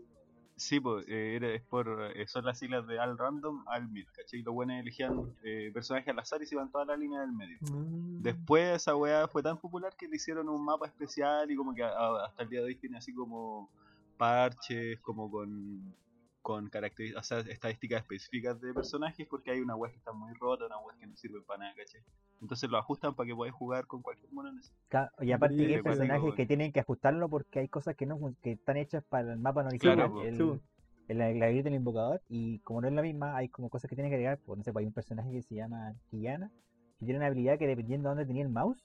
[0.56, 4.42] Sí, pues, eh, es por, eh, son las siglas de Al Random, Al Mid, ¿cachai?
[4.42, 7.58] Los buenos elegían eh, personajes al azar y se iban toda la línea del medio.
[7.62, 8.22] Mm.
[8.22, 11.82] Después esa weá fue tan popular que le hicieron un mapa especial y como que
[11.82, 13.70] a- a- hasta el día de hoy tiene así como
[14.16, 15.94] parches, como con,
[16.42, 20.32] con características, o sea, estadísticas específicas de personajes porque hay una weá que está muy
[20.34, 22.02] rota, una weá que no sirve para nada, ¿cachai?
[22.40, 24.72] Entonces lo ajustan para que podáis jugar con cualquier mono en ese.
[24.88, 28.18] Ca- Y aparte que hay personajes que tienen que ajustarlo porque hay cosas que no
[28.42, 30.60] que están hechas para el mapa no Claro, el, Sí,
[31.08, 33.94] el- la grita del invocador, y como no es la misma, hay como cosas que
[33.94, 36.50] tienen que agregar, pues no sé, hay un personaje que se llama Quillana,
[36.98, 38.82] que tiene una habilidad que dependiendo de dónde tenía el mouse,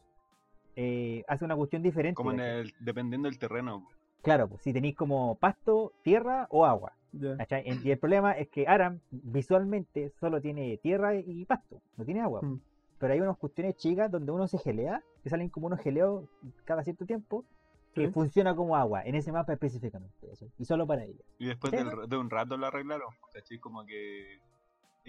[0.75, 2.15] eh, hace una cuestión diferente.
[2.15, 3.87] Como en el, dependiendo del terreno.
[4.21, 6.96] Claro, pues si tenéis como pasto, tierra o agua.
[7.83, 12.41] Y el problema es que Aram visualmente solo tiene tierra y pasto, no tiene agua.
[12.41, 12.59] Mm.
[12.99, 16.25] Pero hay unas cuestiones chicas donde uno se gelea, que salen como unos geleos
[16.65, 17.45] cada cierto tiempo,
[17.93, 18.13] que Sí.
[18.13, 20.15] funciona como agua, en ese mapa específicamente.
[20.57, 21.23] Y solo para ella.
[21.39, 23.59] Y después del- de un rato lo arreglaron, ¿cachai?
[23.59, 24.39] Como que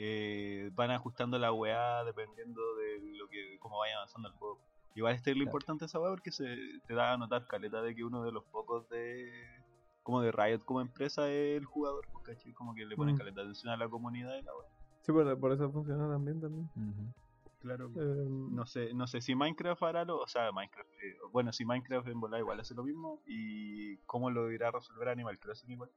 [0.00, 4.60] eh, van ajustando la weá dependiendo de lo que cómo vaya avanzando el juego.
[4.94, 5.48] Igual este es lo Claro.
[5.50, 8.30] importante de esa weá porque se te da a notar caleta de que uno de
[8.30, 9.28] los pocos de
[10.08, 12.54] como de Riot como empresa es el jugador, pues, ¿cachai?
[12.54, 13.18] Como que le ponen Mm.
[13.18, 14.66] caleta atención a la comunidad y la weá.
[15.02, 16.40] Sí, por, por eso funciona también.
[16.40, 16.66] también.
[17.60, 17.90] Claro.
[17.94, 21.66] Eh, No sé, no sé si Minecraft hará lo, o sea, Minecraft, eh, bueno, si
[21.66, 25.72] Minecraft en volar igual hace lo mismo y cómo lo irá a resolver Animal Crossing
[25.72, 25.90] igual.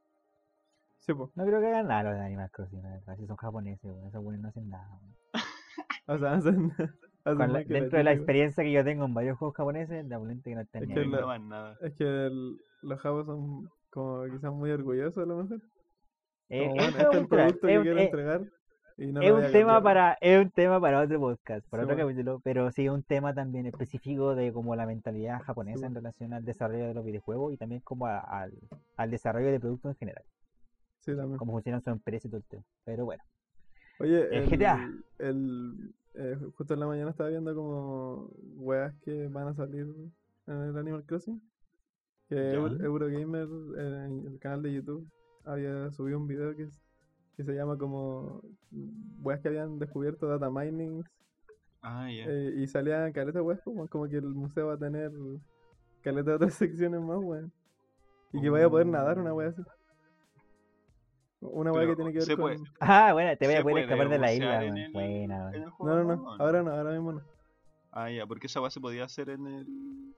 [0.98, 1.30] sí, pues.
[1.34, 3.16] No creo que hagan nada los de Animal Crossing, la verdad.
[3.16, 5.00] Si son japoneses, weón, esos buenos no hacen nada.
[6.06, 6.70] O sea, hacen.
[7.24, 10.50] hacen la- dentro de la experiencia que yo tengo en varios juegos japoneses, la volante
[10.50, 11.78] que no están Es que la- nada.
[11.80, 15.60] Es que el- los japos son como quizás muy orgullosos a lo mejor.
[16.48, 18.42] Eh, Como, es bueno, este es el un producto que quiero eh, entregar.
[18.98, 21.66] Y no es lo voy un a tema para es un tema para otro podcast
[21.68, 22.10] para Sí, otro bueno.
[22.10, 25.94] capítulo pero sí es un tema también específico de como la mentalidad japonesa Sí, en
[25.94, 28.52] relación al desarrollo de los videojuegos y también como a- al,
[28.98, 30.24] al desarrollo de productos en general
[31.00, 31.38] Sí, también.
[31.38, 33.22] cómo funcionan su empresa y todo el tema pero bueno
[33.98, 34.90] Oye, El el, GTA.
[35.18, 39.86] el- eh, justo en la mañana estaba viendo como weas que van a salir
[40.46, 41.40] en el Animal Crossing.
[42.34, 45.06] Que Eurogamer eh, en el canal de YouTube
[45.44, 46.80] había subido un video que, es-
[47.36, 48.40] que se llama como
[48.70, 51.02] mm, weas que habían descubierto data mining
[51.82, 52.24] Ah, ya.
[52.28, 55.10] eh, y salían caleta weas como, como que el museo va a tener
[56.02, 57.50] caleta de otras secciones más weas.
[58.32, 59.62] Y que vaya a poder nadar una wea así.
[61.40, 62.42] Una wea que tiene que ver se con...
[62.44, 64.76] puede- ah bueno te voy a ¿Se poder escapar de la isla en weón.
[64.78, 65.54] el- en weón.
[65.54, 67.20] el No, no, no, ahora no, ahora mismo no.
[67.90, 70.11] Ah, ya, porque esa base podía hacer en el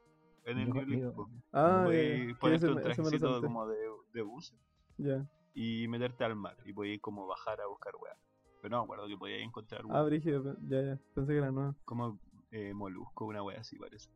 [0.45, 1.13] en el New League.
[1.53, 1.87] Ah.
[1.91, 3.77] Sí, ponerte un trajecito como de,
[4.13, 4.55] de buce
[4.99, 5.27] Ya.
[5.55, 8.17] y meterte al mar y podías como bajar a buscar weá.
[8.61, 10.99] Pero no me acuerdo que podías encontrar Ah, weá, brígido, pe- ya, ya.
[11.15, 11.75] Pensé que era nuevo.
[11.85, 12.19] como
[12.51, 14.11] eh, molusco, una weá así parece.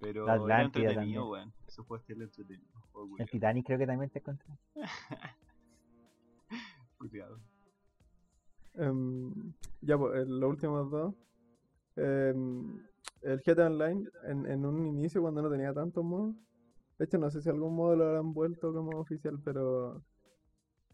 [0.00, 1.52] Pero La era entretenido, weón.
[1.66, 2.68] Eso fue este entretenido.
[2.92, 4.46] juego el Titanic creo que también te encontré
[6.98, 7.38] culiao.
[8.74, 11.14] Em, ya, pues, el- los últimos dos.
[11.96, 12.80] Em,
[13.22, 16.34] el GTA Online, en, en un inicio, cuando no tenía tantos modos.
[16.98, 20.02] De hecho, no sé si algún modo lo habrán vuelto como oficial, pero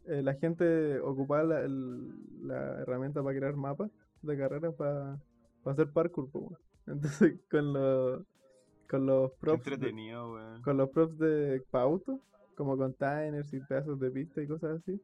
[0.07, 3.91] eh, la gente ocupaba la, el- la herramienta para crear mapas
[4.23, 5.19] de carrera para
[5.65, 6.31] hacer parkour.
[6.87, 8.23] Entonces, con los,
[8.89, 9.65] con los props.
[9.65, 9.77] de-
[10.63, 12.21] con los props de pa' auto,
[12.57, 15.01] como containers y pedazos de pista y cosas así.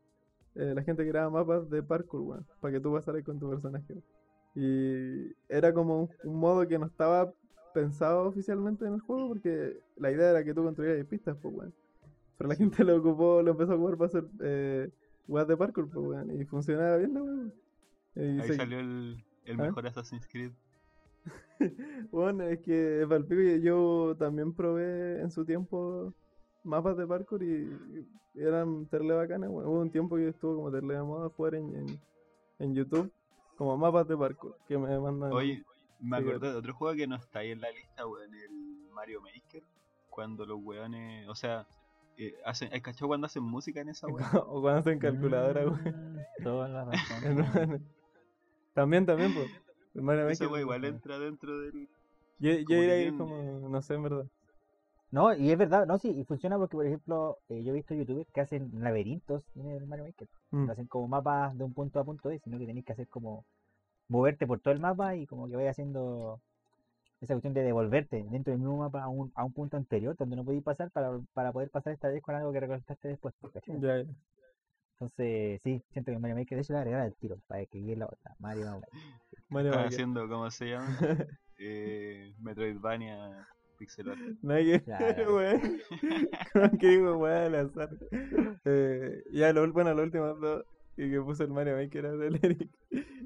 [0.57, 3.95] eh, la gente creaba mapas de parkour, weón, para que tú pasaras con tu personaje.
[4.55, 7.33] Y era como un, un modo que no estaba
[7.73, 11.75] pensado oficialmente en el juego porque la idea era que tú construyeras pistas, pues, weón.
[12.37, 14.91] Pero la gente lo ocupó, lo empezó a ocupar para hacer eh,
[15.29, 16.41] weas de parkour, pues, weón.
[16.41, 17.55] Y funcionaba bien, ¿no, weón?
[18.17, 19.65] Ahí se- salió el, el ¿Ah?
[19.65, 20.53] mejor Assassin's Creed.
[22.11, 26.15] Bueno, es que palpico y yo también probé en su tiempo
[26.65, 27.69] mapas de parkour y,
[28.35, 29.51] eran terrible bacanas.
[29.51, 29.67] weón.
[29.69, 32.01] Hubo un tiempo que estuvo como terrible de moda jugar en, en,
[32.61, 33.13] en YouTube
[33.61, 35.35] como mapas de parkour que me mandan.
[35.35, 35.63] Oye,
[36.01, 38.89] me Sí, acordé de otro juego que no está ahí en la lista, weón, el
[38.91, 39.63] Mario Maker.
[40.09, 41.67] Cuando los weones, o sea,
[42.17, 44.27] eh, hacen, ¿hay cachado cuando hacen música en esa weón?
[44.47, 46.15] o cuando hacen calculadora, weón.
[46.17, 47.23] Mm, Toda la razón.
[47.23, 47.81] Hermano.
[48.73, 49.51] también, también, pues.
[49.95, 51.87] El Mario Maker, weón igual entra dentro del...
[52.39, 54.25] Yo, yo diría que es como, no sé, en verdad.
[55.13, 57.95] No, y es verdad, no, sí, y funciona porque, por ejemplo, eh, yo he visto
[57.95, 60.29] youtubers que hacen laberintos en el Mario Maker.
[60.53, 60.67] Mm.
[60.67, 63.09] No hacen como mapas de un punto a punto B, sino que tenéis que hacer
[63.09, 63.45] como
[64.09, 66.41] moverte por todo el mapa y como que vayas haciendo
[67.21, 70.37] esa cuestión de devolverte dentro del mismo mapa a un, a un punto anterior donde
[70.37, 73.35] no podéis pasar para, para poder pasar esta vez con algo que recolectaste después.
[73.41, 74.05] pues, ya.
[74.93, 78.07] Entonces, sí, siento que Mario Maker de hecho le el tiro para que quede la
[78.07, 78.37] otra.
[78.39, 78.89] Mario Maker.
[79.49, 80.87] Mario Están haciendo, ¿cómo se llama?
[81.59, 83.49] eh, Metroidvania
[83.81, 84.21] pixel art.
[84.43, 85.37] No hay que Claro.
[85.37, 85.81] weón.
[86.53, 87.91] Como que digo, weón, al azar.
[88.65, 90.65] Eh, ya, lo, bueno, los últimos dos
[90.97, 92.71] y que puso el Mario Maker era del Eric.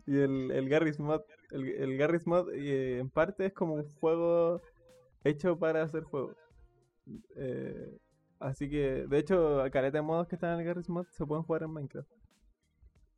[0.06, 1.22] Y el, el Garry's Mod.
[1.50, 4.62] El, el Garry's Mod, eh, en parte, es como un juego
[5.24, 6.36] hecho para hacer juegos.
[7.36, 7.98] Eh,
[8.38, 11.42] así que, de hecho, caleta de modos que están en el Garry's Mod se pueden
[11.44, 12.08] jugar en Minecraft.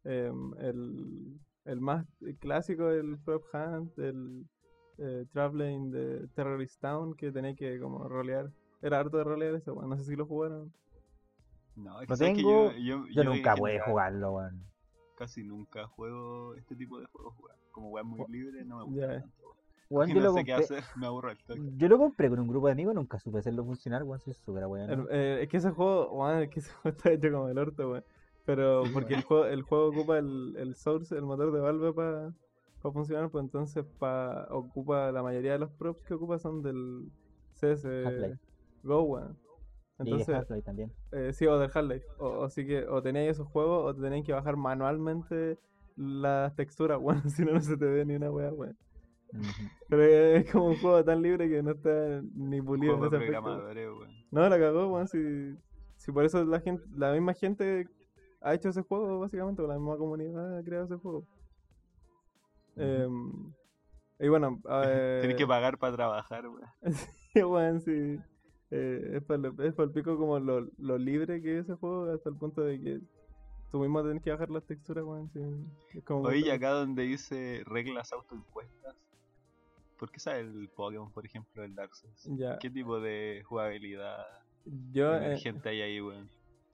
[0.05, 2.07] Em, el, el más
[2.39, 4.47] clásico, el Prop Hunt, el
[4.99, 8.51] eh, Traveling de Terrorist Town, que tenía que como rolear.
[8.83, 9.91] Era harto de rolear ese, weón.
[9.91, 10.73] No sé si lo jugaron.
[11.77, 14.63] No, es que tengo, yo, yo, Yo en nunca pude general jugarlo, weón.
[15.17, 17.57] Casi nunca juego este tipo de juegos, weón.
[17.71, 19.57] Como weón muy libre, no me gusta tanto,
[19.91, 20.09] weón.
[20.09, 21.61] Yo no lo sé qué compré, hacer, me aburro el toque.
[21.77, 24.67] yo lo compré con un grupo de amigos, nunca supe hacerlo funcionar, weón, soy súper
[24.67, 25.09] weón.
[25.11, 27.91] Eh, es que ese juego, weón, es que ese juego está hecho como el orto,
[27.91, 28.05] weón.
[28.47, 31.93] Pero Sí, porque el juego, el juego ocupa el, el source, el motor de Valve
[31.93, 32.33] para
[32.93, 37.11] funcionar, pues entonces pa, ocupa la mayoría de los props que ocupa son del
[37.53, 37.87] CS.
[38.83, 39.37] Go, weón.
[40.05, 40.93] Y de Entonces, Half-Life también.
[41.13, 42.07] eh, sí, o del Half-Life.
[42.19, 45.59] O, o sí que o tenéis esos juegos o te tenéis que bajar manualmente
[45.97, 48.77] las texturas, weón, si no, no se te ve ni una weá, weón.
[49.89, 53.63] Pero es como un juego tan libre que no está ni pulido en ese aspecto.
[54.31, 55.09] No, la cagó, weón.
[55.09, 55.19] Si,
[55.97, 57.89] si por eso la gente, la misma gente
[58.41, 61.27] ha hecho ese juego, básicamente, o la misma comunidad ha creado ese juego.
[62.77, 63.53] Em,
[64.19, 66.69] y bueno, eh, Tienes que pagar para trabajar, weón.
[67.33, 68.19] sí, weón, sí.
[68.71, 72.37] Eh, es para el pico como lo, lo libre que es ese juego, hasta el
[72.37, 73.01] punto de que
[73.71, 75.31] tú mismo tenés que bajar las texturas, weón.
[75.33, 75.41] sí.
[75.99, 78.97] Es Oye, acá donde dice reglas autoimpuestas,
[79.99, 82.29] ¿por qué sabe el Pokémon, por ejemplo, el Dark Souls?
[82.37, 82.59] Ya.
[82.59, 84.27] ¿Qué tipo de jugabilidad
[84.93, 86.29] Yo eh, emergente hay ahí, weón?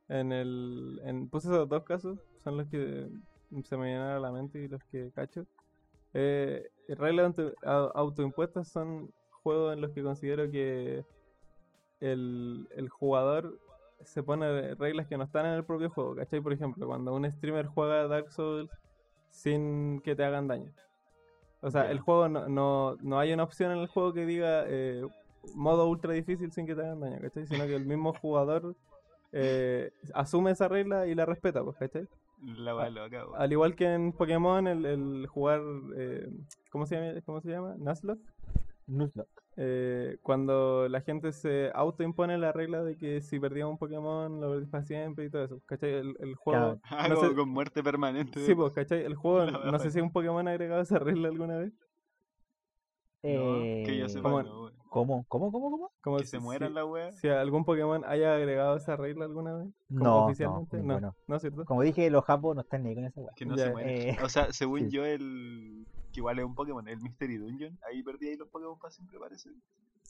[0.08, 1.00] en el.
[1.04, 3.08] En, puse esos dos casos, son los que
[3.64, 5.46] se me llenaron a la mente y los que cacho.
[6.14, 9.10] Eh, reglas auto- au- autoimpuestas son
[9.42, 11.04] juegos en los que considero que
[12.00, 13.58] el, el jugador
[14.04, 16.40] se pone reglas que no están en el propio juego, ¿cachai?
[16.40, 18.70] Por ejemplo, cuando un streamer juega Dark Souls
[19.30, 20.72] sin que te hagan daño.
[21.60, 24.64] O sea, el juego no, no, no hay una opción en el juego que diga
[24.66, 25.06] eh,
[25.54, 27.46] modo ultra difícil sin que te hagan daño, ¿cachai?
[27.46, 28.74] Sino que el mismo jugador
[29.30, 32.08] eh, asume esa regla y la respeta, pues, ¿cachai?
[32.42, 33.40] La loca, weón.
[33.40, 35.60] Al igual que en Pokémon, el, el jugar,
[35.96, 36.28] eh,
[36.70, 37.20] ¿cómo se llama?
[37.24, 37.74] ¿Cómo se llama?
[37.78, 38.22] Nuzlocke.
[38.86, 39.30] Nuzlocke.
[39.56, 44.50] Eh, cuando la gente se autoimpone la regla de que si perdías un Pokémon lo
[44.50, 45.90] perdís para siempre y todo eso, ¿cachai?
[45.92, 46.80] El, el juego...
[46.90, 48.40] Ah, no sé- con muerte permanente.
[48.44, 49.04] Sí, pues, ¿cachai?
[49.04, 51.72] El juego, no sé si un Pokémon ha agregado esa regla alguna vez.
[53.22, 54.61] No, que yo Eh, sepa, ¿cómo- no.
[54.92, 55.24] ¿Cómo?
[55.28, 55.50] ¿Cómo?
[55.50, 55.70] ¿Cómo?
[55.70, 55.90] ¿Cómo?
[56.02, 57.12] Como Que si, se muera si- la weá.
[57.12, 59.68] si algún Pokémon haya agregado esa regla alguna vez.
[59.88, 60.76] Como No, no, oficialmente.
[60.76, 61.16] No, ninguno.
[61.26, 61.64] no, ¿cierto?
[61.64, 63.32] Como dije, los japos no están ni ahí con esa weá.
[63.34, 64.10] Que no Ya, se muere.
[64.10, 64.90] eh, O sea, según sí.
[64.90, 65.86] yo, el.
[66.12, 67.78] Que igual es un Pokémon, el Mystery Dungeon.
[67.88, 69.48] Ahí perdí ahí los Pokémon para siempre, parece.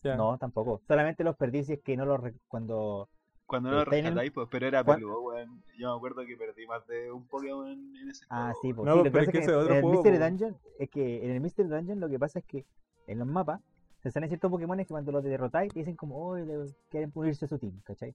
[0.02, 0.16] Ya.
[0.16, 0.82] No, tampoco.
[0.88, 2.20] Solamente los perdí si es que no los...
[2.20, 3.08] re- Cuando...
[3.46, 5.62] Cuando no Pero lo está en el- rescatáis, pues, pero era peludo, weón.
[5.78, 8.42] Yo me acuerdo que perdí más de un Pokémon en ese juego.
[8.42, 9.70] Ah, sí, pues No, sí, pues, lo que pero es que es ese es otro
[9.70, 10.24] en el juego, Mystery po.
[10.24, 12.64] Dungeon, es que en el Mystery Dungeon lo que pasa es que
[13.06, 13.60] en los mapas
[14.02, 17.44] te salen ciertos Pokémon que cuando los derrotáis te dicen como, oh, le- quieren unirse
[17.44, 18.14] a su team, ¿cachai?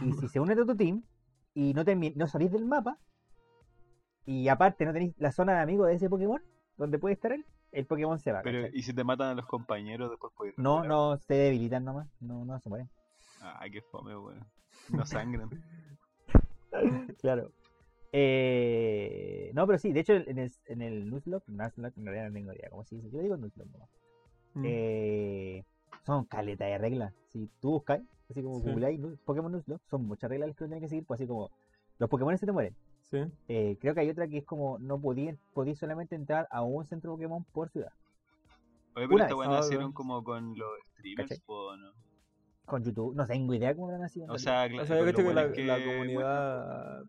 [0.00, 1.02] Y si se unen a tu team
[1.54, 1.84] y no,
[2.16, 2.98] no salís del mapa
[4.26, 6.42] y aparte no tenéis la zona de amigos de ese Pokémon
[6.76, 8.42] donde puede estar él, el Pokémon se va.
[8.42, 8.78] Pero, ¿cachai?
[8.78, 10.88] ¿y si te matan a los compañeros después puedes No, recuperar?
[10.88, 12.88] no se debilitan nomás, no, no se mueren.
[13.40, 14.44] Ah, qué fome, weón.
[14.88, 15.50] No sangran.
[17.20, 17.50] claro.
[18.12, 22.34] Eh, no, pero sí, de hecho en el, en el Nuzlocke, Nuzlocke, en realidad no
[22.34, 23.90] tengo idea cómo se dice, yo digo Nuzlocke nomás.
[24.54, 24.62] Mm.
[24.66, 25.64] Eh,
[26.04, 27.12] son caleta de reglas.
[27.28, 28.68] Si tú buscas, así como Sí.
[28.70, 31.50] googleáis Pokémon Nuzlocke, son muchas reglas las que uno tiene que seguir, pues así como
[31.98, 32.74] los Pokémon se te mueren.
[33.10, 33.18] Sí.
[33.48, 36.84] Eh, creo que hay otra que es como no podías podías solamente entrar a un
[36.86, 37.92] centro Pokémon por ciudad.
[38.96, 39.92] Oye, pero Una esta Ah, nacieron weón.
[39.92, 41.92] como con los streamers, po, ¿no?
[42.64, 45.12] Con YouTube, no tengo idea cómo lo han en O sea, O sea, yo con
[45.12, 47.02] creo que la, comunidad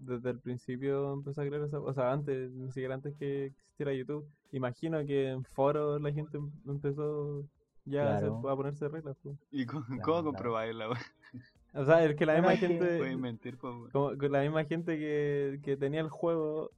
[0.00, 3.92] desde el principio empezó a crear esa, o sea, antes, ni siquiera antes que existiera
[3.94, 4.26] YouTube.
[4.52, 7.44] Imagino que en foros la gente em- empezó
[7.84, 8.48] ya a, hacer- Claro.
[8.50, 9.16] a ponerse reglas.
[9.22, 9.36] pues.
[9.50, 10.24] ¿Y cómo, Claro, cómo claro.
[10.24, 10.88] comprobar la?
[11.72, 13.86] O sea, es que la misma gente, mentir, como
[14.18, 16.70] que la misma gente que, que tenía el juego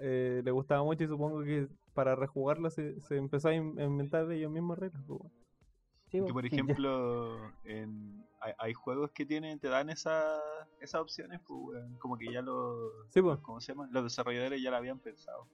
[0.00, 3.84] eh, le gustaba mucho y supongo que para rejugarlo se, se empezó a in- a
[3.84, 5.02] inventar ellos mismos reglas.
[5.06, 5.20] pues.
[6.10, 10.40] Sí, Que po, por sí, ejemplo, en, hay, hay juegos que tienen, te dan esa,
[10.80, 11.96] esas opciones, pues, weón.
[11.98, 13.88] Como que ya los, Sí, pues, ¿cómo se llama?
[13.92, 15.46] Los desarrolladores ya lo habían pensado.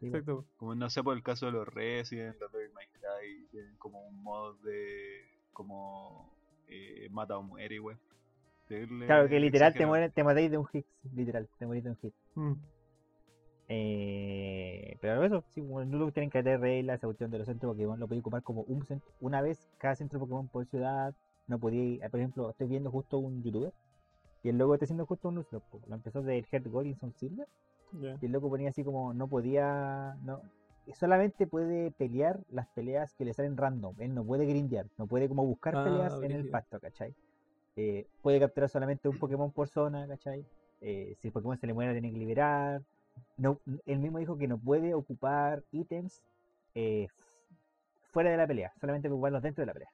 [0.00, 0.16] sí, po.
[0.18, 0.44] exacto.
[0.56, 4.22] Como no sé por el caso de los Resident, los de Minecraft, tienen como un
[4.22, 6.30] mod de como
[6.68, 7.80] eh, mata o muere.
[8.66, 11.90] Terrible Claro, que literal te mueres, te matáis de un hit, literal, te morís de
[11.90, 12.14] un hit.
[12.34, 12.52] Mm.
[13.68, 17.98] Eh, pero eso, sí, no tienen que tener reglas, esa cuestión de los centros Pokémon
[17.98, 21.14] lo podéis ocupar como un cent- una vez cada centro Pokémon por ciudad.
[21.46, 23.72] No podía, por ejemplo, estoy viendo justo un youtuber
[24.42, 25.80] y el loco está haciendo justo un po.
[25.88, 26.46] Lo empezó del
[26.84, 27.46] y Sun Silver
[28.20, 30.40] y el loco ponía así como no podía, no,
[30.98, 33.94] solamente puede pelear las peleas que le salen random.
[33.98, 37.14] Él no puede grindear, no puede como buscar Ah, peleas en el pasto, ¿cachai?
[37.76, 40.44] Eh, puede capturar solamente un Pokémon por zona, ¿cachai?
[40.80, 42.82] Eh, si el Pokémon se le muere, tiene que liberar.
[43.36, 46.22] No, él mismo dijo que no puede ocupar ítems
[46.74, 47.08] eh,
[48.12, 49.90] fuera de la pelea, solamente ocuparlos dentro de la pelea.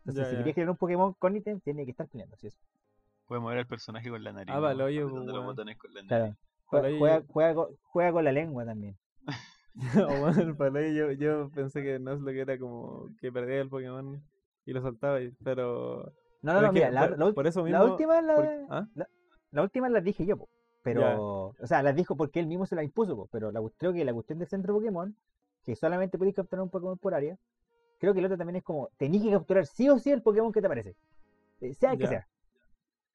[0.00, 2.48] Entonces, Ya, si querías crear un Pokémon con ítems, tiene que estar peleando, ¿sí?
[3.26, 4.52] Puede mover al personaje con la nariz.
[4.54, 5.44] Ah, vale, oye, pues, los weón.
[5.46, 6.08] botones con la nariz.
[6.08, 6.36] Claro.
[6.68, 6.82] Por
[7.28, 8.96] Juega, con, juega con la lengua también.
[10.08, 13.30] O bueno, el Palay, yo, yo pensé que no es lo que era como que
[13.30, 14.20] perdía el Pokémon
[14.66, 16.12] y lo soltaba, y- pero...
[16.42, 17.92] No, no, no, que mira, la, por, la ul- por eso la mismo...
[17.92, 18.86] última la, por- ¿ah?
[19.52, 20.48] la última las dije yo, po,
[20.82, 23.92] pero, o sea, las dijo porque él mismo se las impuso, po, pero la, creo
[23.92, 25.14] que la cuestión del centro Pokémon,
[25.64, 27.36] que solamente podéis capturar un Pokémon por área,
[27.98, 30.52] creo que el otro también es como, tenéis que capturar sí o sí el Pokémon
[30.52, 30.96] que te aparece,
[31.60, 32.26] eh, sea el que sea,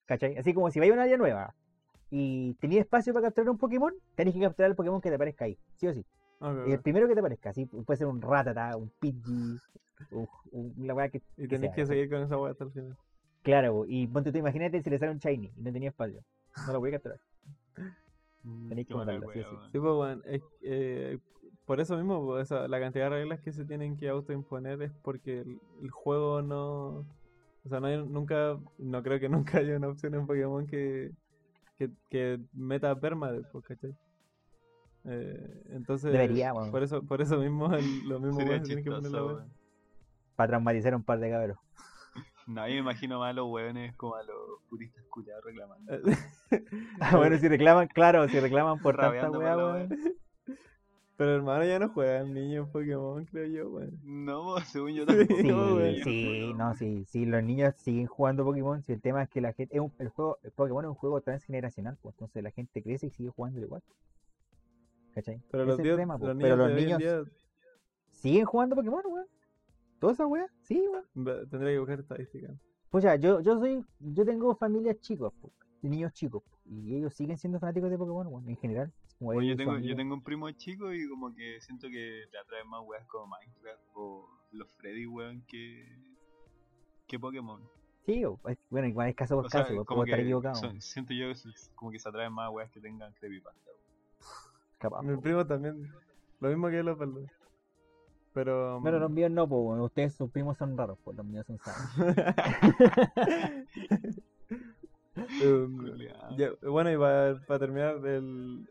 [0.06, 0.38] ¿cachai?
[0.38, 1.56] Así como si vais a un área nueva
[2.12, 5.45] y tenéis espacio para capturar un Pokémon, tenéis que capturar el Pokémon que te aparezca
[5.45, 6.06] ahí, sí o sí,
[6.39, 9.58] Ok, y el primero que te aparezca, así puede ser un Ratata, un Pidgey,
[10.78, 12.97] la weá que, Y tenéis que seguir con esa hueá hasta el final.
[13.41, 16.23] Claro, y ponte tú, imagínate si le sale un Shiny y no tenía espacio,
[16.67, 17.19] no lo voy a capturar.
[18.69, 19.55] Tenéis que sí sí.
[19.71, 21.17] Sí, pues, bueno, es- eh,
[21.65, 24.91] por eso mismo, pues, esa- la cantidad de reglas que se tienen que autoimponer es
[25.01, 27.05] porque el, el juego no...
[27.63, 31.11] O sea, no hay, nunca, no creo que nunca haya una opción en Pokémon que,
[31.77, 33.95] que, que meta permadeath, pues, ¿cachai?
[35.05, 36.71] Eh, entonces, Debería, weón.
[36.71, 39.35] por eso, por eso mismo el- lo mismo que la chistoso, weá.
[39.35, 39.53] weón.
[40.35, 41.57] Para traumatizar a un par de cabros.
[42.47, 45.93] No, yo me imagino más a los weones como a los puristas culiados reclamando.
[47.01, 49.89] Ah, bueno, si reclaman, claro, si reclaman por tanta weón.
[51.17, 53.99] Pero hermano, ya no juegan niños en Pokémon, creo yo, weón.
[54.03, 55.41] No, según yo Sí, tampoco.
[55.41, 55.95] Sí, weón.
[56.03, 58.84] sí, no, sí, sí, los niños siguen jugando Pokémon.
[58.84, 60.95] Si el tema es que la gente, es un- el juego, el Pokémon es un
[60.95, 63.81] juego transgeneracional, pues entonces la gente crece y sigue jugando igual.
[65.13, 65.41] ¿Cachai?
[65.49, 66.34] Pero Ese los, es el tema, pues.
[66.36, 67.27] los Pero niños los niños
[68.12, 69.25] siguen jugando Pokémon, weón.
[69.99, 71.49] Toda esa weá, sí, weón.
[71.49, 72.51] tendría que buscar estadísticas.
[72.89, 77.38] Pucha, yo, yo soy, yo tengo familias chicos, po, niños chicos, po, y ellos siguen
[77.38, 78.93] siendo fanáticos de Pokémon, weón, en general.
[79.19, 82.81] yo tengo, yo tengo un primo chico y como que siento que le atraen más
[82.86, 85.86] weas como Minecraft o los Freddy, weón, que,
[87.08, 87.62] que Pokémon.
[88.05, 88.23] Sí,
[88.69, 91.13] bueno, igual es caso por O sea, caso, pues, como puedo estar equivocado, son- siento
[91.13, 91.27] yo
[91.73, 93.71] como que se atraen más weas que tengan creepypasta.
[93.71, 94.25] weón.
[94.77, 95.01] capaz.
[95.01, 95.91] Mi primo también,
[96.39, 96.97] lo mismo que los
[98.36, 98.80] Pero.
[98.82, 101.89] Bueno, los míos no, pues ustedes sus primos son raros, pues los míos son sanos.
[106.38, 108.70] ya, bueno, y para terminar, el,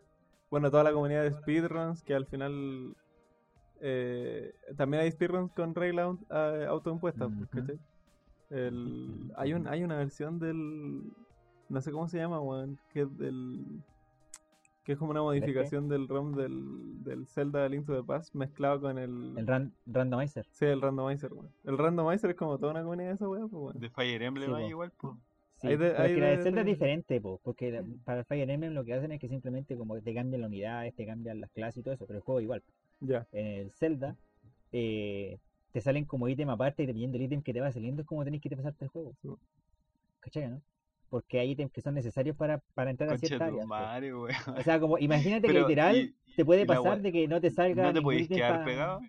[0.51, 2.95] bueno, toda la comunidad de speedruns, que al final.
[3.81, 7.49] eh, también hay speedruns con reglas au- ah, autoimpuestas, pues.
[7.51, 7.79] ¿cachai?
[8.51, 11.03] El, hay, un, hay una versión del.
[11.69, 12.79] No sé cómo se llama, weón.
[12.93, 13.83] Que es del.
[14.85, 18.83] Que es como una modificación del ROM del, del Zelda Link to the Past mezclado
[18.83, 19.35] con el.
[19.39, 20.47] El ran- randomizer.
[20.51, 21.49] Sí, el randomizer, weón.
[21.65, 23.81] El randomizer es como toda una comunidad de esa weá, pues, weón.
[23.81, 24.69] De Fire Emblem Sí, hay po.
[24.71, 25.15] igual, pues.
[25.57, 28.75] Sí, Ahí de- ahí la de Zelda es diferente, po, porque para el Fire Emblem
[28.75, 31.79] lo que hacen es que simplemente como te cambian las unidades, te cambian las clases
[31.79, 32.63] y todo eso, pero el juego igual.
[33.01, 33.27] Ya.
[33.33, 34.17] en el Zelda,
[34.73, 35.39] eh,
[35.73, 38.25] te salen como ítem aparte y dependiendo del ítem que te va saliendo es como
[38.25, 39.15] tenés que te pasarte el juego.
[39.23, 39.29] Sí.
[40.21, 40.61] ¿Cachai, no?
[41.11, 44.59] Porque hay ítems que son necesarios para, para entrar a Concha madre, weón.
[44.59, 47.83] O sea, como imagínate que literal y- te puede pasar de que no te salga
[47.85, 49.01] ¿No te podéis quedar pa- pegado?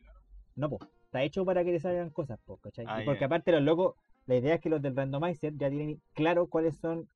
[0.56, 2.86] No, pues, está hecho para que te salgan cosas, po, ¿cachai?
[2.88, 3.96] Ah, Y porque aparte los locos,
[4.28, 7.08] la idea es que los del randomizer ya tienen claro cuáles son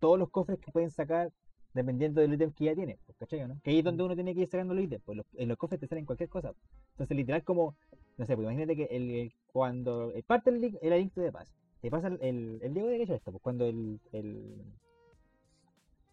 [0.00, 1.30] todos los cofres que pueden sacar
[1.74, 3.46] dependiendo del ítem que ya tienen, po, ¿cachai?
[3.46, 3.58] ¿no?
[3.62, 5.56] Que ahí es donde uno tiene que ir sacando los ítems, pues los- en los
[5.58, 6.52] cofres te salen cualquier cosa.
[6.92, 7.76] Entonces, literal, como,
[8.18, 11.30] no sé, pues imagínate que el, el- cuando el parte del link, el link de
[11.32, 11.52] paz,
[11.82, 14.54] te pasa el, el, el Diego de que hecho esto, pues cuando el, el,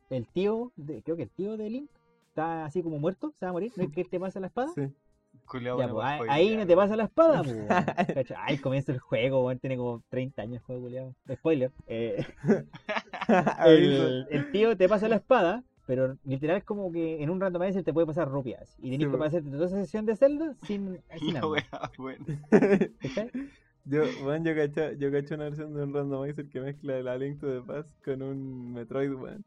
[0.09, 1.89] el tío, de, creo que el tío de Link
[2.29, 4.71] está así como muerto, se va a morir, ¿no es que te pasa la espada?
[4.73, 4.81] Sí.
[5.69, 7.43] Ya, bueno, pues, ahí- ahí no te pasa la espada,
[8.15, 8.31] pues.
[8.37, 9.59] Ahí comienza el juego, weón.
[9.59, 11.15] Tiene como 30 años el juego, culiao.
[11.31, 11.71] Spoiler.
[11.87, 12.25] Eh,
[13.65, 17.83] el, el tío te pasa la espada, pero literal es como que en un randomizer
[17.83, 18.75] te puede pasar rupias.
[18.79, 21.63] Y tenés Sí, que pasarte toda esa sesión de Zelda sin, sin wea,
[21.97, 22.25] bueno.
[23.89, 27.39] Yo, bueno, yo cacho, yo cacho una versión de un randomizer que mezcla la Link
[27.39, 29.43] to the Past con un Metroid, weón.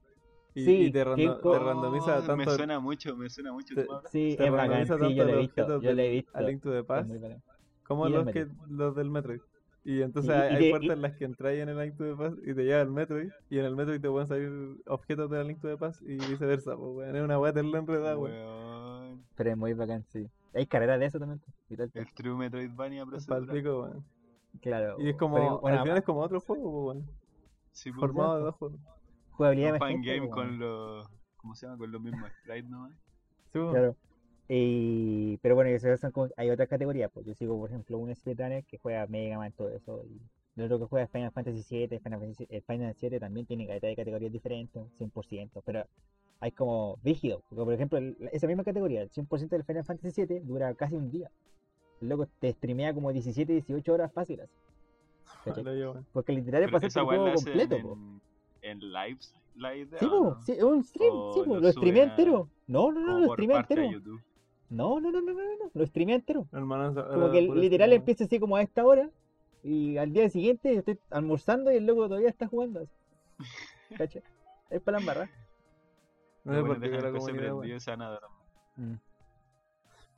[0.55, 3.75] Y, Sí, y te, rando- te randomiza Oh, Me tanto, suena mucho, me suena mucho.
[3.75, 3.87] Te-.
[4.11, 4.69] Sí, te es bacán.
[4.71, 5.63] randomiza Sí, tanto yo lo he los visto.
[5.63, 6.31] objetos Yo lo he del- visto.
[6.39, 7.43] a Link to the Past bacán.
[7.85, 9.41] como el los, que, los del Metroid.
[9.85, 11.79] Y entonces Y- hay, y hay que- puertas y- en las que entras en el
[11.79, 13.31] Link to the Past y te lleva al Metroid.
[13.49, 14.51] Y en el Metroid te pueden salir
[14.87, 17.17] objetos de la Link to the Past y viceversa, pues, weón.
[17.17, 19.23] Es una weá terrible enredada, weón.
[19.37, 20.29] Pero es muy bacán, sí.
[20.55, 21.41] Hay carreras de eso también.
[21.71, 21.91] y el.
[21.95, 23.47] El True Metroidvania Es procedural.
[23.47, 24.05] palpico, weón.
[24.61, 24.97] Claro.
[25.01, 27.11] Y es como, pero, bueno, al final es como otro juego, pues, weón.
[27.73, 28.79] Sí, pues, Formado de dos juegos.
[29.31, 31.09] jugabilidad game pues, con los.
[31.39, 31.79] ¿Cómo se llama?
[31.79, 32.93] Con los mismos sprites nomás.
[33.53, 33.59] Sí.
[33.71, 33.97] Claro.
[34.49, 37.11] Y, pero bueno, eso son como- hay otras categorías.
[37.13, 40.05] Pues yo sigo, por ejemplo, un speedrunner que juega Mega Man, todo eso.
[40.05, 40.21] Y
[40.61, 41.99] el otro que juega Final Fantasy VII.
[42.01, 45.63] Final Fantasy, el Final 7 también tiene de categorías diferentes, 100%.
[45.65, 45.87] Pero
[46.41, 47.43] hay como rígido.
[47.49, 50.97] Porque, por ejemplo, el- esa misma categoría, el 100% del Final Fantasy 7 dura casi
[50.97, 51.31] un día.
[52.03, 54.51] El loco te streamea como 17, 18 horas fáciles.
[56.13, 57.79] Porque literal es esa el juego completo.
[57.81, 57.93] po.
[57.95, 58.21] en,
[58.63, 59.99] en lives, la idea.
[60.01, 60.43] Sí, ¿o po, no?
[60.43, 62.49] sí, es un stream, O sí, po, lo lo streamea suben a- entero.
[62.67, 63.83] No, no, no, lo streamea entero.
[64.69, 66.47] No, no, no, no, no, no, lo streamea entero.
[66.53, 69.11] Hermano, Como que literal empieza así como a esta hora
[69.63, 72.81] y al día siguiente estoy almorzando y el loco todavía está jugando.
[72.81, 72.93] así.
[73.97, 74.23] ¿Cachai?
[74.71, 75.31] Es para la embarrar.
[76.45, 77.53] No sé por qué dejan la el PC comunidad,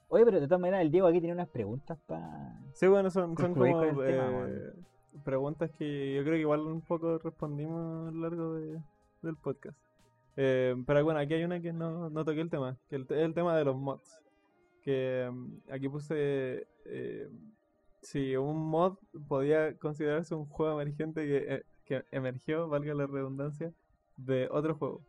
[0.08, 2.60] Oye, pero de todas maneras el Diego aquí tiene unas preguntas para...
[2.74, 4.72] Sí, bueno, son, como tema, eh,
[5.24, 8.80] preguntas que yo creo que igual un poco respondimos a lo largo de,
[9.22, 9.78] del podcast.
[10.36, 13.34] Eh, pero bueno, aquí hay una que no, no toqué el tema, que el, el
[13.34, 14.20] tema de los mods.
[14.82, 17.28] Que mm, aquí puse eh,
[18.02, 18.98] si un mod
[19.28, 23.72] podía considerarse un juego emergente que, eh, que emergió, valga la redundancia,
[24.16, 25.00] de otro juego.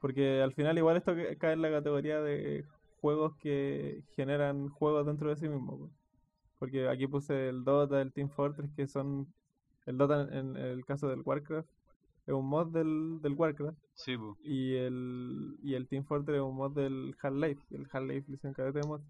[0.00, 2.64] Porque al final igual esto cae en la categoría de
[3.00, 5.78] juegos que generan juegos dentro de sí mismos.
[5.78, 5.92] pues.
[6.58, 9.26] Porque aquí puse el Dota, el Team Fortress, que son.
[9.86, 11.68] El Dota en, en el caso del Warcraft
[12.26, 13.78] es un mod del, del Warcraft.
[13.94, 14.36] Sí, pues.
[14.44, 17.62] Y el, y el Team Fortress es un mod del Half-Life.
[17.74, 19.00] El Half-Life le hicieron careta de mod.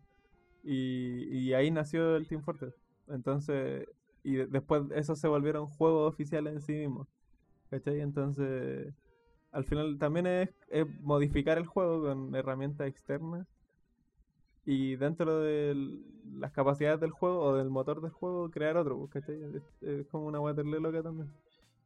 [0.62, 2.74] Y, y ahí nació el Team Fortress.
[3.08, 3.86] Entonces.
[4.22, 7.08] Y de- después esos se volvieron juegos oficiales en sí mismos.
[7.70, 8.00] ¿Cachai?
[8.00, 8.94] Entonces.
[9.52, 13.48] Al final también es, es modificar el juego con herramientas externas
[14.72, 15.74] y dentro de
[16.38, 19.42] las capacidades del juego o del motor del juego crear otro, pues, ¿cachai?
[19.56, 21.28] Es, es como una waterloo loca también.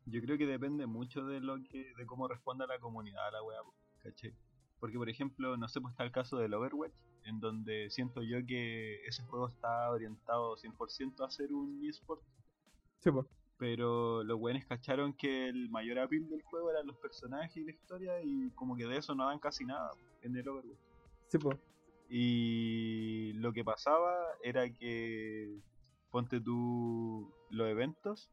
[0.05, 3.43] Yo creo que depende mucho de lo que, de cómo responda la comunidad a la
[3.43, 3.73] weá, po,
[4.03, 4.35] ¿cachai?
[4.81, 6.93] Porque por ejemplo, no sé, pues está el caso del Overwatch,
[7.25, 12.21] en donde siento yo que ese juego está orientado 100% a ser un eSport,
[12.99, 13.27] Sí, pues.
[13.57, 17.71] pero los buenos cacharon que el mayor appeal del juego eran los personajes y la
[17.71, 20.79] historia y como que de eso no dan casi nada po, en el Overwatch.
[21.29, 21.59] Sí, pues.
[22.09, 25.59] Y lo que pasaba era que,
[26.11, 28.31] ponte tú, los eventos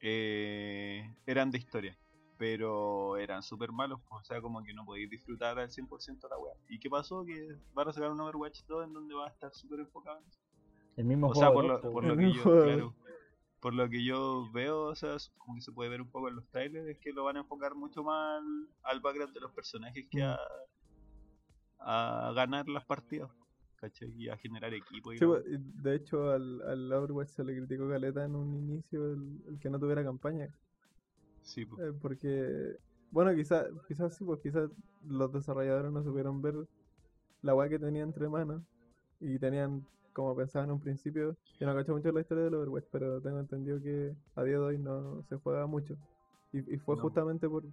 [0.00, 1.98] eh, eran de historia,
[2.36, 6.54] pero eran súper malos, o sea, como que no podéis disfrutar al 100% la wea.
[6.68, 7.24] ¿Y qué pasó?
[7.24, 10.24] Que van a sacar un Overwatch 2 en donde va a estar súper enfocado en
[10.26, 10.40] eso.
[10.96, 12.94] El mismo O sea, juego por lo, por lo que yo, claro,
[13.60, 16.36] por lo que yo veo, o sea, como que se puede ver un poco en
[16.36, 19.52] los trailers, es que lo van a enfocar mucho más al, al background de los
[19.52, 20.26] personajes que Mm.
[20.26, 20.38] a,
[21.80, 23.30] a ganar las partidas,
[23.76, 24.10] ¿cachai?
[24.16, 27.88] Y a generar equipo y Sí, pues, de hecho al, al Overwatch se le criticó
[27.88, 30.48] caleta en un inicio el, el que no tuviera campaña.
[31.42, 31.80] Sí, pues.
[31.80, 32.76] eh, porque,
[33.10, 34.70] bueno, quizás quizás sí, pues quizás
[35.02, 36.54] los desarrolladores no supieron ver
[37.42, 38.62] la weá que tenían entre manos
[39.20, 41.36] y tenían como pensaban en un principio.
[41.60, 44.60] Yo no cacho mucho la historia del Overwatch, pero tengo entendido que a día de
[44.60, 45.96] hoy no se juega mucho.
[46.52, 47.02] Y, y fue No.
[47.02, 47.64] justamente por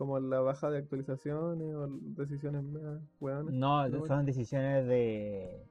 [0.00, 1.86] como la baja de actualizaciones o
[2.16, 3.52] decisiones más weones.
[3.52, 5.62] No, no, son decisiones de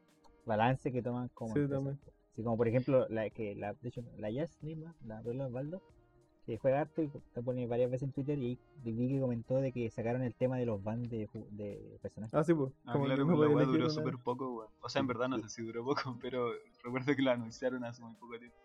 [0.45, 1.99] balance que toman como Sí, también.
[2.31, 5.81] Así como por ejemplo, la que la, de hecho, la Jazz misma, la Paula Osvaldo,
[6.45, 9.55] que juega harto y te pone varias veces en Twitter y ahí vi que comentó
[9.55, 12.35] de que sacaron el tema de los bans de, de personajes.
[12.35, 12.71] Ah, sí, pues.
[12.85, 14.69] Ah, como claro, la duró súper poco, weón.
[14.81, 16.51] O sea, en verdad no sé si duró poco, pero
[16.83, 18.57] recuerdo que la anunciaron hace muy poco tiempo.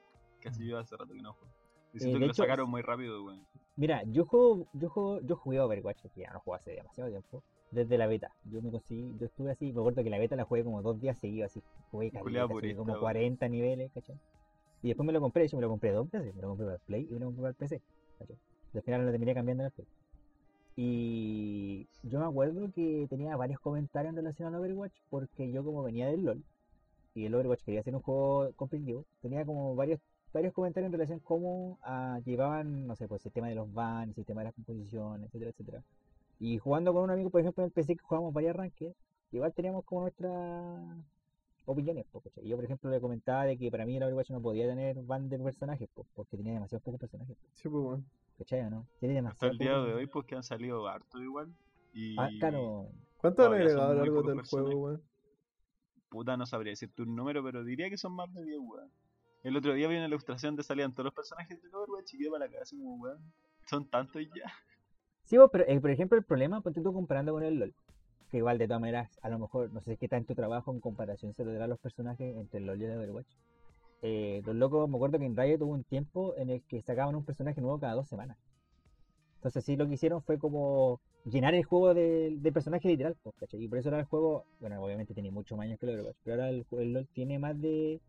[0.43, 1.55] Casi yo hace rato que no juego.
[1.99, 3.47] Siento de que lo hecho, sacaron muy rápido, weón.
[3.77, 7.43] Mira, yo juego, yo juego, yo jugué Overwatch, que ya no juego hace demasiado tiempo,
[7.71, 8.33] desde la beta.
[8.45, 11.01] Yo me conseguí, yo estuve así, me acuerdo que la beta la jugué como dos
[11.01, 13.01] días seguidos, así, jugué caleta, purista, como weón.
[13.01, 14.17] 40 niveles, ¿cachai?
[14.83, 16.77] Y después me lo compré, hecho me lo compré dos veces, me lo compré para
[16.77, 17.83] el Play y me lo compré para el PC,
[18.19, 18.37] ¿cachai?
[18.75, 19.87] Al final lo terminé cambiando en el Play.
[20.77, 25.83] Y yo me acuerdo que tenía varios comentarios en relación al Overwatch, porque yo como
[25.83, 26.45] venía del LoL,
[27.15, 30.01] y el Overwatch quería hacer un juego competitivo, tenía como varios
[30.35, 33.73] varios comentarios en relación a cómo ah, llevaban, no sé, pues el tema de los
[33.73, 35.83] bans, el sistema de las composiciones, etcétera, etcétera.
[36.41, 38.93] Y jugando con un amigo, por ejemplo, en el PC que jugábamos varias ranked,
[39.31, 40.99] igual teníamos como nuestras
[41.67, 42.45] opiniones, po, ¿cachai?
[42.45, 45.01] Y yo, por ejemplo, le comentaba de que para mí el Overwatch no podía tener
[45.03, 48.05] ban de personajes, po, porque tenía demasiados pocos personajes, po, Sí, pues, weón.
[48.37, 48.87] ¿cachai o no?
[48.99, 51.55] Tiene Hasta el día de hoy, pues que han salido harto igual.
[51.93, 54.75] Y Ah, claro, ¿Cuánto han agregado a lo largo del juego, personajes.
[54.77, 55.03] weón?
[56.09, 58.91] puta, no sabría decirte un número, pero diría que son más de 10, weón.
[59.45, 62.31] El otro día vi una ilustración de salían todos los personajes de Overwatch y quedé
[62.31, 63.19] para la casa como, weón.
[63.69, 64.51] Son tantos ya.
[65.25, 67.75] Sí, vos, pero eh, por ejemplo el problema, ponte tú comparando con el LOL,
[68.31, 71.35] que igual de todas maneras, a lo mejor, no sé qué tanto trabajo en comparación
[71.35, 73.37] se le dará a los personajes entre el LOL y el Overwatch.
[74.01, 77.15] Eh, los locos, me acuerdo que en Riot tuvo un tiempo en el que sacaban
[77.15, 78.39] un personaje nuevo cada dos semanas.
[79.37, 83.63] Entonces sí lo que hicieron fue como llenar el juego de, personajes literal, ¿cachai?
[83.63, 86.17] Y por eso ahora el juego, bueno, obviamente tiene mucho más años que el Overwatch,
[86.25, 88.01] pero ahora el, el LOL tiene más de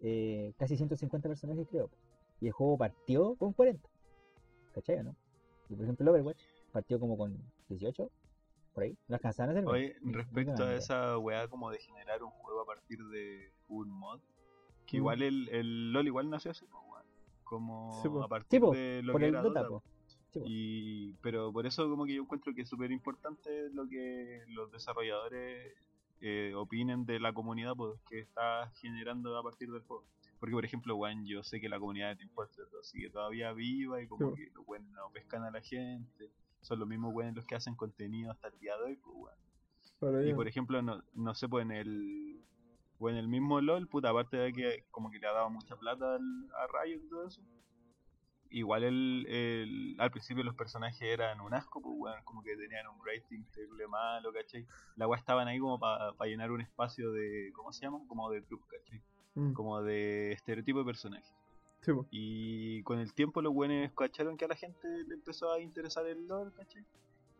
[0.00, 1.90] eh, casi 150 personajes, creo.
[2.40, 3.88] Y el juego partió con 40.
[4.74, 5.16] ¿Cachai o no?
[5.68, 6.42] Y por ejemplo el Overwatch
[6.72, 7.36] partió como con
[7.68, 8.10] 18,
[8.74, 8.96] por ahí.
[9.08, 9.68] No alcanzaban a hacer.
[9.68, 14.20] Oye, respecto a esa weá como de generar un juego a partir de un mod,
[14.86, 15.00] que Mm.
[15.00, 16.66] igual el, el LOL igual nació así.
[17.42, 19.82] Como Sí, a partir Sí, po, de lo por que el era Dota, Dota, po.
[20.32, 20.44] Sí, po.
[20.48, 24.70] Y, pero por eso como que yo encuentro que es súper importante lo que los
[24.72, 25.72] desarrolladores
[26.20, 30.04] eh, opinen de la comunidad pues, que está generando a partir del juego.
[30.38, 33.52] Porque por ejemplo, weón, yo sé que la comunidad de Team Fortress 2 sigue todavía
[33.52, 34.44] viva y como Sí.
[34.44, 36.30] que los weones no pescan a la gente.
[36.60, 39.34] Son los mismos weones los que hacen contenido hasta el día de hoy, pues.
[39.98, 42.42] Para Y por ejemplo, no, no sé, pues en el
[42.98, 46.14] en el mismo LOL, puta, aparte de que como que le ha dado mucha plata
[46.16, 47.40] al- a Riot y todo eso.
[48.56, 52.86] Igual el, el- al principio los personajes eran un asco, pues weón, como que tenían
[52.86, 54.66] un rating terrible malo, ¿cachai?
[54.96, 57.98] La weá estaban ahí como para llenar un espacio de, ¿cómo se llama?
[58.08, 59.02] Como de truco, ¿cachai?
[59.34, 61.26] Mm, Como de estereotipo de personaje.
[61.82, 62.06] Sí, pues.
[62.10, 66.06] Y con el tiempo los buenos cacharon que a la gente le empezó a interesar
[66.06, 66.82] el LOL, ¿cachai?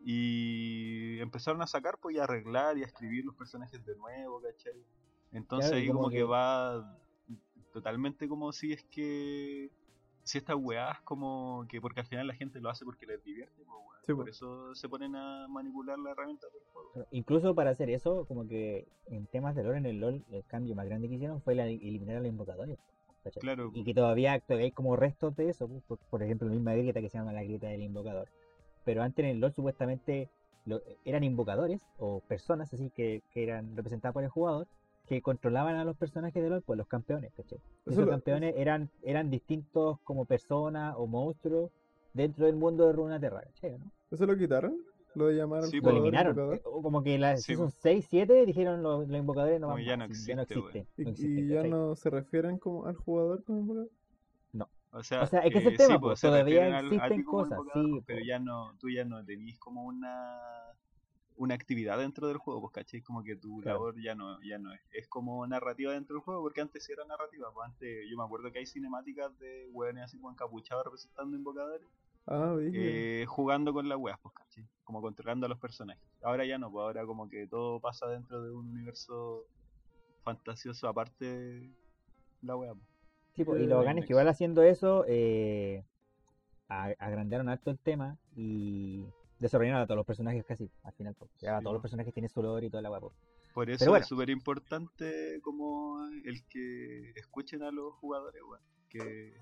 [0.05, 4.39] Y empezaron a sacar, pues, y a arreglar y a escribir los personajes de nuevo,
[4.41, 4.85] ¿cachai?
[5.31, 6.17] Entonces Claro, ahí como como que...
[6.17, 7.01] que- va
[7.73, 9.71] totalmente como si es que...
[10.27, 13.63] Si estas weás como que porque al final la gente lo hace porque les divierte,
[13.63, 13.77] pues.
[14.05, 14.35] Sí, por pues.
[14.35, 16.91] eso se ponen a manipular la herramienta del juego.
[16.93, 20.43] Pero incluso para hacer eso, como que en temas de lore en el LOL, el
[20.45, 22.77] cambio más grande que hicieron fue la eliminar a los invocadores.
[23.23, 23.41] ¿cachai?
[23.41, 26.53] Claro, Y que todavía todavía hay como restos de eso, pues, por, por ejemplo, la
[26.55, 28.27] misma grieta que se llama la grieta del invocador.
[28.85, 30.29] Pero antes en el LoL supuestamente
[30.65, 34.67] lo- eran invocadores o personas así que, que eran representadas por el jugador
[35.07, 37.57] que controlaban a los personajes de LoL, pues los campeones, ¿cachai?
[37.59, 41.71] Eso Esos lo- campeones eran, eran distintos como personas o monstruos
[42.13, 43.77] dentro del mundo de Runeterra, ¿cachai?
[43.79, 43.91] ¿no?
[44.11, 44.77] ¿Eso lo quitaron?
[45.15, 46.31] Lo de llamar al Sí, Lo pues, eliminaron.
[46.33, 46.55] invocador.
[46.57, 47.73] eh, o como que la Sí, pues.
[47.81, 50.79] 6, 7 dijeron los, los invocadores no Como van ya no sí, ya no existe,
[50.79, 51.15] existen.
[51.17, 53.89] Y, no ya no se refieren como al jugador como invocador.
[54.91, 56.27] O sea, O sea, es que ese es el eh, sí, tema, pues, pues, se
[56.27, 58.27] todavía al- existen cosas, sí, pues, pero pues.
[58.27, 60.39] ya no, tú ya no tenís como una
[61.37, 63.79] una actividad dentro del juego, pues cachai, como que tu Claro.
[63.79, 66.91] labor ya no, ya no es, es como narrativa dentro del juego, porque antes sí
[66.93, 70.83] era narrativa, pues antes yo me acuerdo que hay cinemáticas de weones así como encapuchados
[70.85, 71.87] representando invocadores,
[72.25, 73.21] Ah, dije.
[73.21, 76.03] eh, jugando con las weas, pues cachai, como controlando a los personajes.
[76.23, 79.45] Ahora ya no, pues ahora como que todo pasa dentro de un universo
[80.23, 81.69] fantasioso aparte de
[82.41, 82.73] la wea.
[82.73, 82.85] pues.
[83.35, 85.83] Sí, pues, y Eh, lo bacán es que igual haciendo eso, eh,
[86.69, 89.05] a- agrandaron harto el tema y
[89.39, 91.15] desarrollaron a todos los personajes casi, al final.
[91.15, 91.31] Pues.
[91.37, 93.13] Sí, todos los personajes tienen su lore y toda la guapo.
[93.53, 94.01] Por eso bueno.
[94.01, 98.61] es súper importante como el que escuchen a los jugadores, weón.
[98.89, 99.33] Que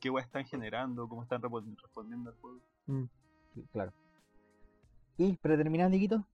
[0.00, 2.60] qué weá están generando, cómo están respondiendo al juego.
[2.86, 3.04] Mm.
[3.54, 3.92] Sí, claro.
[5.16, 6.24] Y para terminar, Niquito,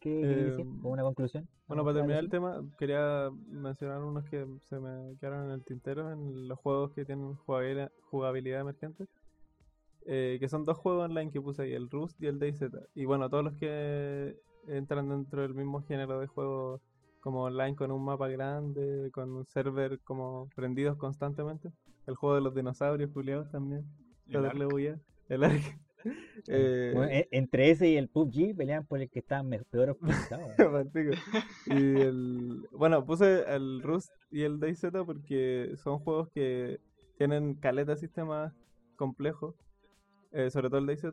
[0.00, 1.48] ¿qué Eh, una conclusión?
[1.66, 5.64] Bueno, ¿Algo para terminar el tema, quería mencionar unos que se me quedaron en el
[5.64, 9.06] tintero en los juegos que tienen jugabilidad, jugabilidad emergente.
[10.06, 12.62] Eh, que son dos juegos online que puse ahí, el Rust y el DayZ.
[12.94, 14.36] Y bueno, todos los que
[14.68, 16.80] entran dentro del mismo género de juego
[17.20, 21.70] como online con un mapa grande, con un server como prendidos constantemente.
[22.06, 23.84] El juego de los dinosaurios, culiados también.
[24.28, 24.56] El Ark.
[25.28, 25.80] El Ark.
[26.48, 29.42] Eh, Bueno, e- entre ese y el PUBG pelean por el que está
[30.56, 31.12] peor pico.
[31.66, 36.78] Y el, bueno, puse el Rust y el DayZ porque son juegos que
[37.16, 38.52] tienen caleta de sistemas
[38.96, 39.54] complejos,
[40.34, 41.04] eh, sobre todo el DayZ.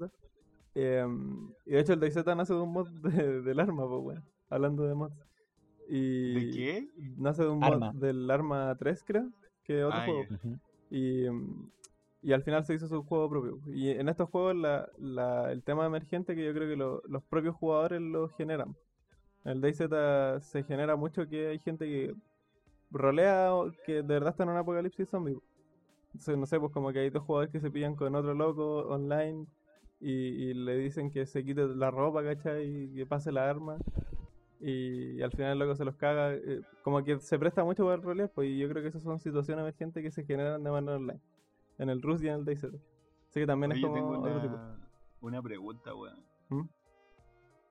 [0.75, 4.21] Em, y de hecho el DayZ nace de un mod de- del arma, pues bueno,
[4.49, 5.15] hablando de mods.
[5.89, 6.87] Y ¿De qué?
[7.17, 9.29] Nace de un mod del Arma 3, creo,
[9.65, 10.25] que es otro Ah, juego.
[10.89, 11.69] Y, mm,
[12.21, 13.59] y al final se hizo su juego propio.
[13.73, 17.23] Y en estos juegos la, la- el tema emergente que yo creo que lo- los
[17.23, 18.73] propios jugadores lo generan.
[19.43, 22.15] En el DayZ se genera mucho que hay gente que
[22.91, 25.37] rolea o que de verdad está en un apocalipsis zombie.
[26.13, 28.79] Entonces, no sé, pues como que hay dos jugadores que se pillan con otro loco
[28.87, 29.47] online
[29.99, 32.65] y, y le dicen que se quite la ropa, ¿cachai?
[32.65, 33.77] Y que pase la arma.
[34.59, 36.33] Y, al final el loco se los caga.
[36.33, 39.03] eh, como que se presta mucho para el rolear, pues y yo creo que esas
[39.03, 41.21] son situaciones emergentes que se generan de manera online.
[41.77, 42.65] En el Rust y en el DayZ.
[42.65, 44.55] Así que también Oye, es como tengo otro tipo.
[44.55, 44.89] una,
[45.21, 46.23] una pregunta, weón.
[46.49, 46.69] ¿Mm?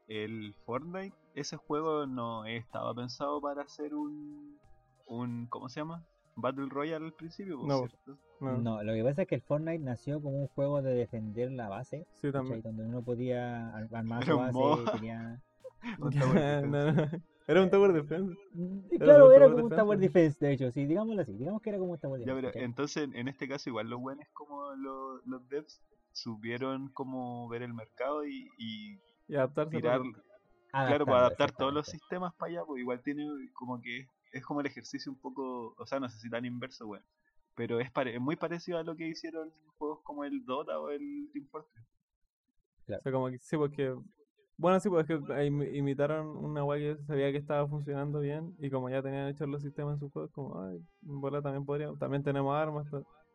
[0.08, 4.58] El Fortnite, ese juego no estaba pensado para hacer un,
[5.06, 6.04] un ¿cómo se llama?
[6.36, 7.78] Battle Royale al principio, pues, No.
[7.88, 8.18] ¿cierto?
[8.40, 11.50] No, No, lo que pasa es que el Fortnite nació como un juego de defender
[11.52, 12.62] la base, sí, también.
[12.62, 15.40] donde uno podía ar- armar Era su un base, tenía...
[15.98, 16.66] Un Tower Defense.
[16.68, 17.22] No, no.
[17.46, 18.38] Era un Tower Defense.
[18.52, 19.98] Mm, Era Claro, como era Tower como un Tower.
[19.98, 22.40] Defense, de hecho, sí, digámoslo así, digamos que era como un Tower Ya, Defense.
[22.40, 22.64] pero ¿cachai?
[22.64, 25.80] entonces en este caso igual lo bueno es como lo- los devs
[26.12, 29.70] supieron cómo ver el mercado y, y Y adaptarse.
[29.70, 30.12] tirar, todo.
[30.70, 33.24] claro, para adaptar todos los sistemas para allá, pues igual tiene
[33.54, 36.86] como que es como el ejercicio un poco, o sea, no sé si tan inverso,
[36.86, 37.04] weón.
[37.56, 40.90] Pero es, pare- es muy parecido a lo que hicieron juegos como el Dota o
[40.90, 41.84] el Team Fortress.
[42.82, 43.94] O sea, como que sí, porque.
[44.56, 48.54] Bueno, sí, es que ahí imi- imitaron una guay que sabía que estaba funcionando bien
[48.58, 51.98] y como ya tenían hechos los sistemas en sus juegos, como, ay, bola también podríamos.
[51.98, 52.86] También tenemos armas.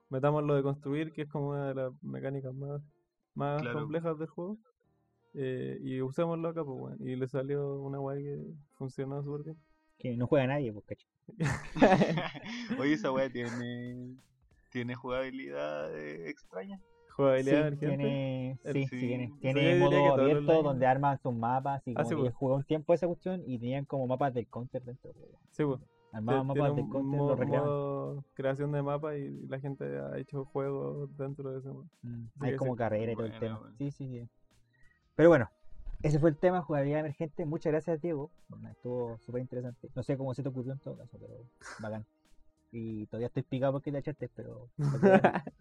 [0.10, 2.80] Metamos lo de construir, que es como una de las mecánicas más,
[3.34, 3.80] más Claro.
[3.80, 4.58] complejas del juego.
[5.34, 6.98] eh, y usémoslo acá, pues, bueno.
[7.00, 9.58] Y le salió una guay que funcionó súper bien.
[9.98, 11.08] Que no juega nadie, pues, ¿cachai?
[12.80, 14.16] Oye, esa weá tiene,
[14.70, 16.80] tiene jugabilidad extraña.
[17.16, 18.88] Jugabilidad Sí, tiene, sí, sí.
[18.88, 22.34] sí, tiene, tiene modo abierto online- donde arman sus mapas y Ah, como pues.
[22.34, 25.14] jugué un tiempo esa cuestión y tenían como mapas del counter dentro.
[25.14, 25.26] pues.
[25.52, 25.80] Sí, pues.
[26.12, 29.98] Armaban Tiene mapas del un counter, mo- los modo creación de mapa y la gente
[29.98, 31.88] ha hecho juegos dentro de ese modo.
[32.04, 32.78] Mm, Sí, Hay como sí.
[32.78, 33.62] carrera y todo el tema.
[33.78, 34.30] Sí, sí, sí.
[35.16, 35.50] Pero bueno,
[36.06, 37.45] ese fue el tema, jugabilidad emergente.
[37.45, 38.30] Muchas gracias, Diego.
[38.47, 39.89] Bueno, estuvo súper interesante.
[39.95, 41.34] No sé cómo se te ocurrió en todo caso, pero
[41.80, 42.06] bacán.
[42.72, 44.70] Y todavía estoy picado porque te echaste, pero...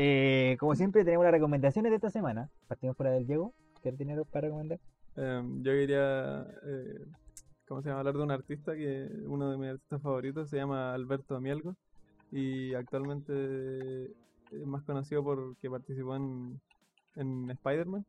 [0.00, 2.50] Eh, como siempre, tenemos las recomendaciones de esta semana.
[2.68, 3.52] Partimos la del Diego.
[3.82, 4.78] ¿Qué dinero para recomendar?
[5.16, 7.06] Em, yo quería, eh,
[7.66, 8.00] ¿cómo se llama?
[8.00, 11.74] Hablar de un artista que uno de mis artistas favoritos se llama Alberto Amialgo
[12.30, 14.04] y actualmente
[14.52, 16.60] es más conocido porque participó en,
[17.16, 18.04] en Spider-Man,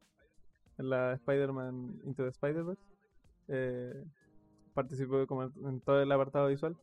[0.79, 2.81] en la Spider-Man Into the Spider-Verse.
[3.49, 4.03] Eh,
[4.73, 6.75] participó como en todo el apartado visual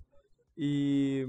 [0.56, 1.22] y,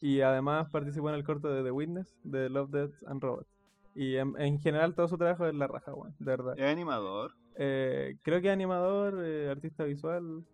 [0.00, 3.48] y además participó en el corto de The Witness de Love, Death and Robots.
[3.94, 6.58] Y en, en general todo su trabajo es la raja, de verdad.
[6.58, 7.32] Es animador.
[7.56, 10.44] Eh, creo que animador, eh, artista visual,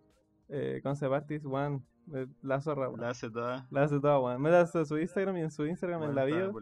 [0.49, 1.81] eh, concept artist, one,
[2.43, 2.91] la zorra.
[2.95, 3.67] La hace toda.
[3.71, 4.41] La hace toda, weón.
[4.41, 6.53] Métase a su Instagram y en su Instagram, en la bio,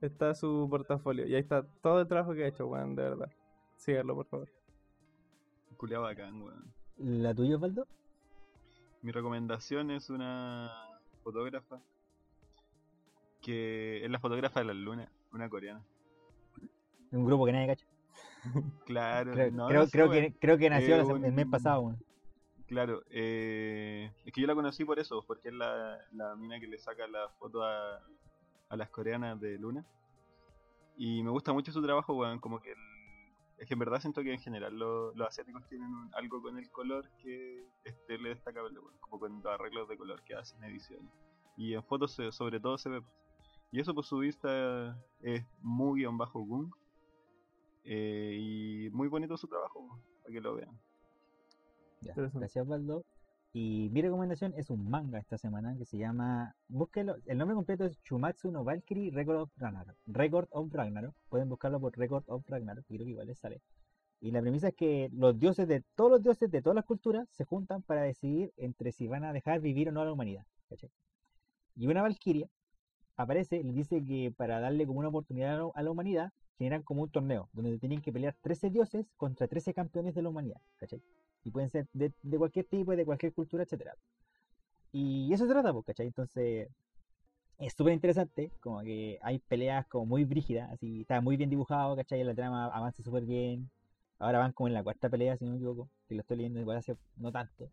[0.00, 1.26] está su portafolio.
[1.26, 3.30] Y ahí está todo el trabajo que ha hecho, weón, de verdad.
[3.84, 4.48] Síganlo, por favor.
[5.76, 6.72] Culeado bacán, weón.
[6.96, 7.86] ¿La tuya, Osvaldo?
[9.02, 10.72] Mi recomendación es una
[11.22, 11.80] fotógrafa
[13.42, 15.84] que es la fotógrafa de la luna, una coreana.
[17.12, 17.86] Un grupo que nadie cacha.
[18.86, 20.22] Claro, Creo, no, creo, no sé, creo weón.
[20.32, 21.80] que, creo que nació Eh, el mes pasado.
[21.82, 21.98] weón.
[22.66, 26.66] Claro, eh, es que yo la conocí por eso, porque es la, la mina que
[26.66, 28.00] le saca la foto a,
[28.70, 29.84] a las coreanas de Luna.
[30.96, 32.93] Y me gusta mucho su trabajo, weón, como que el-
[33.58, 36.58] es que en verdad siento que en general lo- los asiáticos tienen un- algo con
[36.58, 40.62] el color que este le destacable, weón, como con los arreglos de color que hacen
[40.64, 41.10] ediciones.
[41.56, 43.00] Y en fotos se- sobre todo se ve.
[43.00, 43.14] pues.
[43.70, 46.72] Y eso por su vista es muy bajo gung
[47.84, 50.78] eh, y muy bonito su trabajo, weón, para que lo vean.
[52.00, 52.14] Ya.
[52.14, 53.04] Gracias, Osvaldo.
[53.56, 56.56] Y mi recomendación es un manga esta semana que se llama.
[56.66, 57.18] Búsquelo.
[57.24, 59.96] El nombre completo es Chumatsu no Valkyrie Record of Ragnarok.
[60.06, 61.14] Record of Ragnarok.
[61.28, 62.84] Pueden buscarlo por Record of Ragnarok.
[62.88, 63.62] y Creo que igual les sale.
[64.20, 67.28] Y la premisa es que los dioses de todos los dioses de todas las culturas
[67.30, 70.44] se juntan para decidir entre si van a dejar vivir o no a la humanidad.
[70.68, 70.90] ¿cachai?
[71.76, 72.48] Y una Valkyria
[73.16, 77.10] aparece, les dice que para darle como una oportunidad a la humanidad, generan como un
[77.10, 81.00] torneo, donde tienen que pelear 13 dioses contra 13 campeones de la humanidad, ¿cachai?
[81.44, 83.94] Y pueden ser de, de cualquier tipo, de cualquier cultura, etcétera.
[84.92, 86.06] Y eso se trata, pues, ¿cachai?
[86.06, 86.68] Entonces,
[87.58, 91.96] es súper interesante, como que hay peleas como muy brígidas, así, está muy bien dibujado,
[91.96, 92.22] ¿cachai?
[92.24, 93.70] La trama avanza súper bien.
[94.18, 96.60] Ahora van como en la cuarta pelea, si no me equivoco, que lo estoy leyendo
[96.60, 97.68] igual hace no tanto.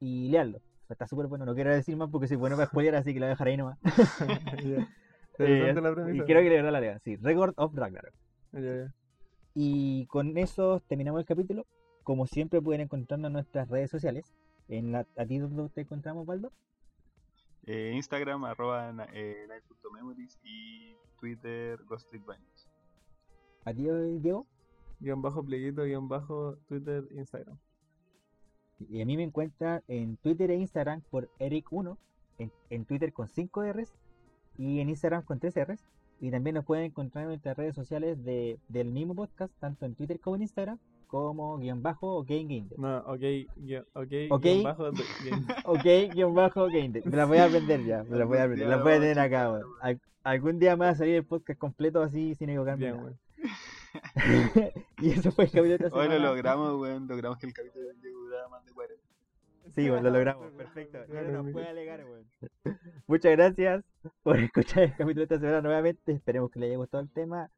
[0.00, 3.12] Y leanlo, está súper bueno, no quiero decir más porque soy bueno para spoiler, así
[3.12, 3.78] que lo voy a dejar ahí nomás.
[5.38, 6.24] Eh, la y premisa.
[6.24, 8.14] quiero que de verdad la lean, sí, Record of Ragnarok.
[8.52, 8.94] Ya, ya.
[9.54, 11.66] Y con eso terminamos el capítulo.
[12.06, 14.32] Como siempre pueden encontrarnos en nuestras redes sociales.
[14.68, 16.52] En la, ¿A ti dónde te encontramos, Baldo?
[17.64, 22.14] Eh, Instagram, arroba eh, night.memories y Twitter, Ghost.
[23.64, 23.88] ¿A ti,
[24.20, 24.46] Diego?
[25.00, 27.58] Guión bajo pleguito, guion bajo Twitter, Instagram.
[28.78, 31.98] Y a mí me encuentran en Twitter e Instagram por Eric1,
[32.38, 33.92] en, en Twitter con 5 Rs
[34.56, 35.84] y en Instagram con 3 Rs.
[36.20, 39.96] Y también nos pueden encontrar en nuestras redes sociales de, del mismo podcast, tanto en
[39.96, 42.78] Twitter como en Instagram, como guion bajo o Game Game Dev.
[42.78, 43.20] No, ok,
[43.56, 44.42] guion, ok, Ok.
[44.42, 47.06] guion bajo guión- Ok, guion bajo Game Dev.
[47.06, 49.18] Me la voy a aprender ya, me la voy a aprender, la voy a tener
[49.20, 49.60] acá.
[49.80, 52.92] Al- algún día me va a salir el podcast completo así sin equivocarme.
[52.92, 53.16] Bien,
[55.00, 56.18] y eso fue el capítulo de esta Hoy lo semana.
[56.30, 57.06] logramos, weón.
[57.08, 59.02] Logramos que el capítulo de durara más de 40.
[59.74, 60.50] Sí, weón, lo logramos.
[60.52, 60.98] Perfecto.
[61.08, 62.26] Claro, No nos puede alegar, weón.
[63.06, 63.84] Muchas gracias
[64.22, 66.12] por escuchar el capítulo de esta semana nuevamente.
[66.12, 67.50] Esperemos que les haya gustado el tema.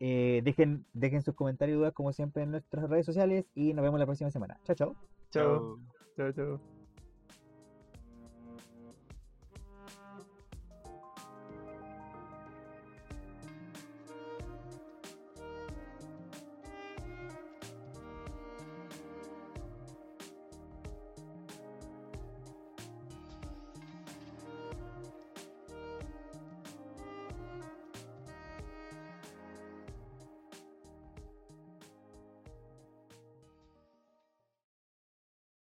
[0.00, 3.82] Eh, dejen, dejen sus comentarios y dudas como siempre en nuestras redes sociales y nos
[3.82, 4.58] vemos la próxima semana.
[4.64, 4.96] Chao, chao.
[5.30, 5.78] Chao,
[6.16, 6.77] chao, chao.